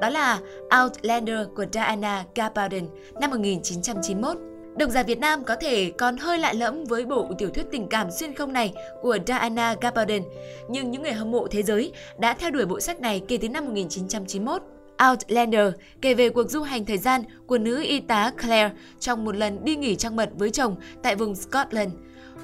Đó 0.00 0.08
là 0.08 0.40
Outlander 0.82 1.38
của 1.56 1.64
Diana 1.72 2.24
Gabaldon 2.34 2.88
năm 3.20 3.30
1991. 3.30 4.36
Độc 4.76 4.90
giả 4.90 5.02
Việt 5.02 5.18
Nam 5.18 5.44
có 5.44 5.56
thể 5.56 5.90
còn 5.98 6.16
hơi 6.16 6.38
lạ 6.38 6.52
lẫm 6.52 6.84
với 6.84 7.04
bộ 7.04 7.30
tiểu 7.38 7.50
thuyết 7.50 7.66
tình 7.70 7.88
cảm 7.88 8.10
xuyên 8.10 8.34
không 8.34 8.52
này 8.52 8.74
của 9.02 9.18
Diana 9.26 9.74
Gabaldon, 9.80 10.22
nhưng 10.68 10.90
những 10.90 11.02
người 11.02 11.12
hâm 11.12 11.30
mộ 11.30 11.46
thế 11.50 11.62
giới 11.62 11.92
đã 12.18 12.34
theo 12.34 12.50
đuổi 12.50 12.66
bộ 12.66 12.80
sách 12.80 13.00
này 13.00 13.22
kể 13.28 13.38
từ 13.40 13.48
năm 13.48 13.64
1991. 13.64 14.62
Outlander 15.10 15.72
kể 16.00 16.14
về 16.14 16.28
cuộc 16.28 16.50
du 16.50 16.62
hành 16.62 16.84
thời 16.84 16.98
gian 16.98 17.22
của 17.46 17.58
nữ 17.58 17.82
y 17.82 18.00
tá 18.00 18.32
Claire 18.42 18.74
trong 19.00 19.24
một 19.24 19.36
lần 19.36 19.64
đi 19.64 19.76
nghỉ 19.76 19.96
trăng 19.96 20.16
mật 20.16 20.30
với 20.38 20.50
chồng 20.50 20.76
tại 21.02 21.16
vùng 21.16 21.34
Scotland. 21.34 21.92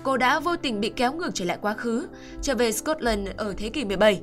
Cô 0.03 0.17
đã 0.17 0.41
vô 0.41 0.57
tình 0.57 0.81
bị 0.81 0.93
kéo 0.97 1.13
ngược 1.13 1.31
trở 1.35 1.45
lại 1.45 1.59
quá 1.63 1.75
khứ, 1.75 2.07
trở 2.43 2.55
về 2.55 2.73
Scotland 2.73 3.29
ở 3.37 3.55
thế 3.57 3.69
kỷ 3.69 3.85
17. 3.85 4.21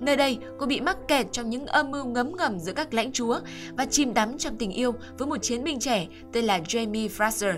Nơi 0.00 0.16
đây, 0.16 0.38
cô 0.58 0.66
bị 0.66 0.80
mắc 0.80 0.96
kẹt 1.08 1.26
trong 1.32 1.50
những 1.50 1.66
âm 1.66 1.90
mưu 1.90 2.04
ngấm 2.04 2.36
ngầm 2.36 2.58
giữa 2.58 2.72
các 2.72 2.94
lãnh 2.94 3.12
chúa 3.12 3.40
và 3.76 3.86
chìm 3.86 4.14
đắm 4.14 4.38
trong 4.38 4.56
tình 4.56 4.70
yêu 4.70 4.94
với 5.18 5.28
một 5.28 5.42
chiến 5.42 5.64
binh 5.64 5.80
trẻ 5.80 6.06
tên 6.32 6.44
là 6.44 6.58
Jamie 6.58 7.08
Fraser. 7.08 7.54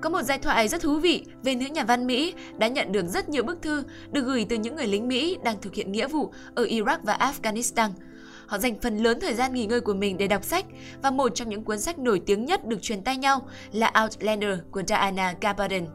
Có 0.00 0.10
một 0.10 0.22
giai 0.22 0.38
thoại 0.38 0.68
rất 0.68 0.82
thú 0.82 0.98
vị 0.98 1.24
về 1.42 1.54
nữ 1.54 1.66
nhà 1.66 1.84
văn 1.84 2.06
Mỹ 2.06 2.34
đã 2.58 2.68
nhận 2.68 2.92
được 2.92 3.06
rất 3.06 3.28
nhiều 3.28 3.42
bức 3.42 3.62
thư 3.62 3.82
được 4.12 4.22
gửi 4.22 4.46
từ 4.48 4.56
những 4.56 4.76
người 4.76 4.86
lính 4.86 5.08
Mỹ 5.08 5.36
đang 5.44 5.60
thực 5.60 5.74
hiện 5.74 5.92
nghĩa 5.92 6.08
vụ 6.08 6.32
ở 6.54 6.64
Iraq 6.64 6.98
và 7.02 7.32
Afghanistan– 7.42 7.90
Họ 8.50 8.58
dành 8.58 8.80
phần 8.82 8.98
lớn 8.98 9.20
thời 9.20 9.34
gian 9.34 9.54
nghỉ 9.54 9.66
ngơi 9.66 9.80
của 9.80 9.94
mình 9.94 10.18
để 10.18 10.28
đọc 10.28 10.44
sách 10.44 10.64
và 11.02 11.10
một 11.10 11.34
trong 11.34 11.48
những 11.48 11.64
cuốn 11.64 11.80
sách 11.80 11.98
nổi 11.98 12.20
tiếng 12.26 12.44
nhất 12.44 12.66
được 12.66 12.82
truyền 12.82 13.02
tay 13.02 13.16
nhau 13.16 13.48
là 13.72 13.92
Outlander 14.02 14.58
của 14.70 14.82
Diana 14.86 15.34
Gabaldon. 15.40 15.86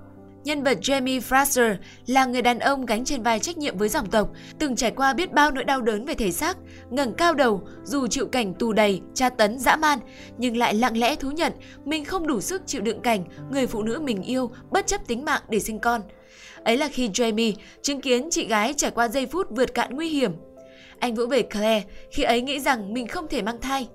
Nhân 0.43 0.63
vật 0.63 0.77
Jamie 0.81 1.19
Fraser 1.19 1.75
là 2.07 2.25
người 2.25 2.41
đàn 2.41 2.59
ông 2.59 2.85
gánh 2.85 3.05
trên 3.05 3.23
vai 3.23 3.39
trách 3.39 3.57
nhiệm 3.57 3.77
với 3.77 3.89
dòng 3.89 4.09
tộc, 4.09 4.29
từng 4.59 4.75
trải 4.75 4.91
qua 4.91 5.13
biết 5.13 5.33
bao 5.33 5.51
nỗi 5.51 5.63
đau 5.63 5.81
đớn 5.81 6.05
về 6.05 6.13
thể 6.13 6.31
xác, 6.31 6.57
ngẩng 6.89 7.13
cao 7.13 7.33
đầu 7.33 7.67
dù 7.83 8.07
chịu 8.07 8.27
cảnh 8.27 8.53
tù 8.53 8.73
đầy, 8.73 9.01
tra 9.13 9.29
tấn 9.29 9.59
dã 9.59 9.75
man, 9.75 9.99
nhưng 10.37 10.57
lại 10.57 10.73
lặng 10.73 10.97
lẽ 10.97 11.15
thú 11.15 11.31
nhận 11.31 11.53
mình 11.85 12.05
không 12.05 12.27
đủ 12.27 12.41
sức 12.41 12.61
chịu 12.65 12.81
đựng 12.81 13.01
cảnh 13.01 13.23
người 13.51 13.67
phụ 13.67 13.83
nữ 13.83 13.99
mình 13.99 14.21
yêu 14.21 14.51
bất 14.71 14.87
chấp 14.87 15.07
tính 15.07 15.25
mạng 15.25 15.41
để 15.49 15.59
sinh 15.59 15.79
con. 15.79 16.01
Ấy 16.63 16.77
là 16.77 16.87
khi 16.87 17.09
Jamie 17.09 17.53
chứng 17.81 18.01
kiến 18.01 18.29
chị 18.31 18.47
gái 18.47 18.73
trải 18.73 18.91
qua 18.91 19.07
giây 19.07 19.25
phút 19.25 19.47
vượt 19.49 19.73
cạn 19.73 19.95
nguy 19.95 20.09
hiểm 20.09 20.31
anh 20.99 21.15
vỗ 21.15 21.25
về 21.25 21.41
Claire 21.41 21.83
khi 22.11 22.23
ấy 22.23 22.41
nghĩ 22.41 22.59
rằng 22.59 22.93
mình 22.93 23.07
không 23.07 23.27
thể 23.27 23.41
mang 23.41 23.61
thai. 23.61 23.89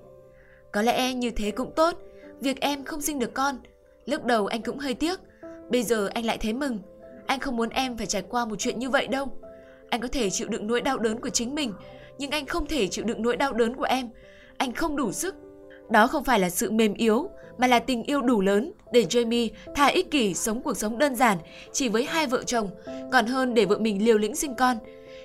Có 0.71 0.81
lẽ 0.81 1.13
như 1.13 1.31
thế 1.31 1.51
cũng 1.51 1.71
tốt, 1.75 1.97
việc 2.39 2.61
em 2.61 2.83
không 2.83 3.01
sinh 3.01 3.19
được 3.19 3.33
con. 3.33 3.59
Lúc 4.05 4.25
đầu 4.25 4.47
anh 4.47 4.61
cũng 4.61 4.77
hơi 4.77 4.93
tiếc, 4.93 5.19
bây 5.69 5.83
giờ 5.83 6.09
anh 6.13 6.25
lại 6.25 6.37
thấy 6.37 6.53
mừng. 6.53 6.79
Anh 7.25 7.39
không 7.39 7.55
muốn 7.55 7.69
em 7.69 7.97
phải 7.97 8.07
trải 8.07 8.21
qua 8.29 8.45
một 8.45 8.55
chuyện 8.59 8.79
như 8.79 8.89
vậy 8.89 9.07
đâu. 9.07 9.27
Anh 9.89 10.01
có 10.01 10.07
thể 10.07 10.29
chịu 10.29 10.47
đựng 10.47 10.67
nỗi 10.67 10.81
đau 10.81 10.97
đớn 10.97 11.19
của 11.19 11.29
chính 11.29 11.55
mình, 11.55 11.73
nhưng 12.17 12.31
anh 12.31 12.45
không 12.45 12.65
thể 12.65 12.87
chịu 12.87 13.05
đựng 13.05 13.21
nỗi 13.21 13.37
đau 13.37 13.53
đớn 13.53 13.75
của 13.75 13.83
em. 13.83 14.09
Anh 14.57 14.73
không 14.73 14.95
đủ 14.95 15.11
sức. 15.11 15.35
Đó 15.89 16.07
không 16.07 16.23
phải 16.23 16.39
là 16.39 16.49
sự 16.49 16.71
mềm 16.71 16.93
yếu, 16.93 17.29
mà 17.57 17.67
là 17.67 17.79
tình 17.79 18.03
yêu 18.03 18.21
đủ 18.21 18.41
lớn 18.41 18.71
để 18.91 19.05
Jamie 19.09 19.49
thà 19.75 19.85
ích 19.85 20.11
kỷ 20.11 20.33
sống 20.33 20.61
cuộc 20.61 20.77
sống 20.77 20.97
đơn 20.97 21.15
giản 21.15 21.37
chỉ 21.71 21.89
với 21.89 22.05
hai 22.05 22.27
vợ 22.27 22.43
chồng, 22.43 22.69
còn 23.11 23.25
hơn 23.25 23.53
để 23.53 23.65
vợ 23.65 23.77
mình 23.77 24.05
liều 24.05 24.17
lĩnh 24.17 24.35
sinh 24.35 24.55
con 24.55 24.77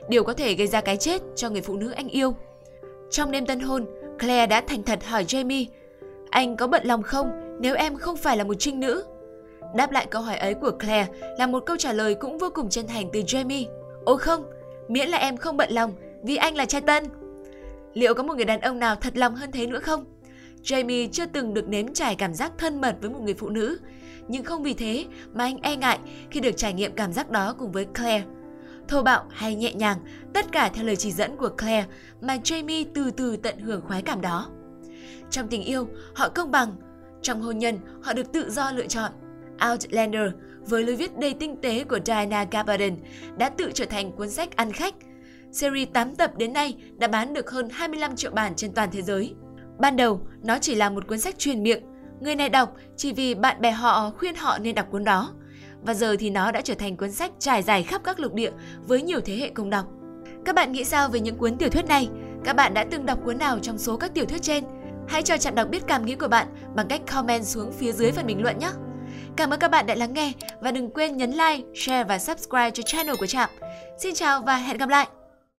điều 0.08 0.24
có 0.24 0.32
thể 0.32 0.54
gây 0.54 0.66
ra 0.66 0.80
cái 0.80 0.96
chết 0.96 1.22
cho 1.36 1.50
người 1.50 1.62
phụ 1.62 1.76
nữ 1.76 1.90
anh 1.90 2.08
yêu. 2.08 2.34
Trong 3.10 3.30
đêm 3.30 3.46
tân 3.46 3.60
hôn, 3.60 3.86
Claire 4.18 4.46
đã 4.46 4.60
thành 4.60 4.82
thật 4.82 5.04
hỏi 5.04 5.24
Jamie, 5.24 5.66
anh 6.30 6.56
có 6.56 6.66
bận 6.66 6.86
lòng 6.86 7.02
không 7.02 7.30
nếu 7.60 7.74
em 7.74 7.96
không 7.96 8.16
phải 8.16 8.36
là 8.36 8.44
một 8.44 8.54
trinh 8.58 8.80
nữ? 8.80 9.04
Đáp 9.74 9.92
lại 9.92 10.06
câu 10.10 10.22
hỏi 10.22 10.36
ấy 10.36 10.54
của 10.54 10.70
Claire 10.70 11.12
là 11.38 11.46
một 11.46 11.62
câu 11.66 11.76
trả 11.76 11.92
lời 11.92 12.14
cũng 12.14 12.38
vô 12.38 12.50
cùng 12.54 12.68
chân 12.68 12.86
thành 12.86 13.10
từ 13.12 13.20
Jamie. 13.20 13.66
Ồ 14.04 14.16
không, 14.16 14.44
miễn 14.88 15.08
là 15.08 15.18
em 15.18 15.36
không 15.36 15.56
bận 15.56 15.70
lòng 15.72 15.92
vì 16.22 16.36
anh 16.36 16.56
là 16.56 16.64
trai 16.64 16.80
tân. 16.80 17.04
Liệu 17.94 18.14
có 18.14 18.22
một 18.22 18.36
người 18.36 18.44
đàn 18.44 18.60
ông 18.60 18.78
nào 18.78 18.96
thật 18.96 19.16
lòng 19.16 19.34
hơn 19.34 19.52
thế 19.52 19.66
nữa 19.66 19.80
không? 19.80 20.04
Jamie 20.62 21.08
chưa 21.12 21.26
từng 21.26 21.54
được 21.54 21.68
nếm 21.68 21.92
trải 21.94 22.14
cảm 22.14 22.34
giác 22.34 22.52
thân 22.58 22.80
mật 22.80 22.96
với 23.00 23.10
một 23.10 23.20
người 23.22 23.34
phụ 23.34 23.48
nữ, 23.48 23.78
nhưng 24.28 24.44
không 24.44 24.62
vì 24.62 24.74
thế 24.74 25.04
mà 25.32 25.44
anh 25.44 25.58
e 25.62 25.76
ngại 25.76 25.98
khi 26.30 26.40
được 26.40 26.56
trải 26.56 26.72
nghiệm 26.72 26.92
cảm 26.92 27.12
giác 27.12 27.30
đó 27.30 27.54
cùng 27.58 27.72
với 27.72 27.84
Claire 27.84 28.24
thô 28.88 29.02
bạo 29.02 29.24
hay 29.30 29.54
nhẹ 29.54 29.74
nhàng, 29.74 29.98
tất 30.34 30.46
cả 30.52 30.68
theo 30.74 30.84
lời 30.84 30.96
chỉ 30.96 31.12
dẫn 31.12 31.36
của 31.36 31.48
Claire 31.48 31.86
mà 32.20 32.36
Jamie 32.36 32.84
từ 32.94 33.10
từ 33.10 33.36
tận 33.36 33.58
hưởng 33.58 33.80
khoái 33.80 34.02
cảm 34.02 34.20
đó. 34.20 34.50
Trong 35.30 35.48
tình 35.48 35.62
yêu, 35.62 35.88
họ 36.14 36.28
công 36.28 36.50
bằng. 36.50 36.76
Trong 37.22 37.42
hôn 37.42 37.58
nhân, 37.58 37.78
họ 38.02 38.12
được 38.12 38.32
tự 38.32 38.50
do 38.50 38.70
lựa 38.70 38.86
chọn. 38.86 39.12
Outlander, 39.70 40.30
với 40.60 40.82
lối 40.82 40.96
viết 40.96 41.18
đầy 41.18 41.34
tinh 41.34 41.56
tế 41.62 41.84
của 41.84 41.98
Diana 42.04 42.44
Gabaldon, 42.50 42.96
đã 43.38 43.48
tự 43.48 43.70
trở 43.74 43.84
thành 43.84 44.12
cuốn 44.12 44.30
sách 44.30 44.56
ăn 44.56 44.72
khách. 44.72 44.94
Series 45.52 45.88
8 45.92 46.16
tập 46.16 46.30
đến 46.36 46.52
nay 46.52 46.76
đã 46.98 47.08
bán 47.08 47.34
được 47.34 47.50
hơn 47.50 47.68
25 47.72 48.16
triệu 48.16 48.30
bản 48.30 48.54
trên 48.56 48.72
toàn 48.72 48.88
thế 48.92 49.02
giới. 49.02 49.34
Ban 49.78 49.96
đầu, 49.96 50.26
nó 50.44 50.58
chỉ 50.58 50.74
là 50.74 50.90
một 50.90 51.06
cuốn 51.08 51.20
sách 51.20 51.38
truyền 51.38 51.62
miệng. 51.62 51.82
Người 52.20 52.34
này 52.34 52.48
đọc 52.48 52.76
chỉ 52.96 53.12
vì 53.12 53.34
bạn 53.34 53.60
bè 53.60 53.70
họ 53.70 54.10
khuyên 54.18 54.34
họ 54.34 54.58
nên 54.58 54.74
đọc 54.74 54.86
cuốn 54.90 55.04
đó 55.04 55.32
và 55.82 55.94
giờ 55.94 56.16
thì 56.18 56.30
nó 56.30 56.52
đã 56.52 56.60
trở 56.60 56.74
thành 56.74 56.96
cuốn 56.96 57.12
sách 57.12 57.32
trải 57.38 57.62
dài 57.62 57.82
khắp 57.82 58.00
các 58.04 58.20
lục 58.20 58.34
địa 58.34 58.50
với 58.86 59.02
nhiều 59.02 59.20
thế 59.20 59.36
hệ 59.36 59.48
công 59.48 59.70
đọc. 59.70 59.86
Các 60.44 60.54
bạn 60.54 60.72
nghĩ 60.72 60.84
sao 60.84 61.08
về 61.08 61.20
những 61.20 61.36
cuốn 61.36 61.56
tiểu 61.56 61.68
thuyết 61.68 61.86
này? 61.86 62.08
Các 62.44 62.56
bạn 62.56 62.74
đã 62.74 62.84
từng 62.90 63.06
đọc 63.06 63.18
cuốn 63.24 63.38
nào 63.38 63.58
trong 63.58 63.78
số 63.78 63.96
các 63.96 64.14
tiểu 64.14 64.24
thuyết 64.24 64.42
trên? 64.42 64.64
Hãy 65.08 65.22
cho 65.22 65.36
Trạm 65.36 65.54
đọc 65.54 65.68
biết 65.68 65.82
cảm 65.86 66.06
nghĩ 66.06 66.14
của 66.14 66.28
bạn 66.28 66.46
bằng 66.74 66.88
cách 66.88 67.00
comment 67.12 67.44
xuống 67.44 67.72
phía 67.72 67.92
dưới 67.92 68.12
phần 68.12 68.26
bình 68.26 68.42
luận 68.42 68.58
nhé! 68.58 68.70
Cảm 69.36 69.50
ơn 69.50 69.60
các 69.60 69.70
bạn 69.70 69.86
đã 69.86 69.94
lắng 69.94 70.12
nghe 70.12 70.32
và 70.60 70.70
đừng 70.70 70.90
quên 70.90 71.16
nhấn 71.16 71.30
like, 71.30 71.62
share 71.74 72.04
và 72.04 72.18
subscribe 72.18 72.70
cho 72.70 72.82
channel 72.82 73.16
của 73.20 73.26
Trạm. 73.26 73.50
Xin 73.98 74.14
chào 74.14 74.42
và 74.42 74.56
hẹn 74.56 74.76
gặp 74.76 74.88
lại! 74.88 75.06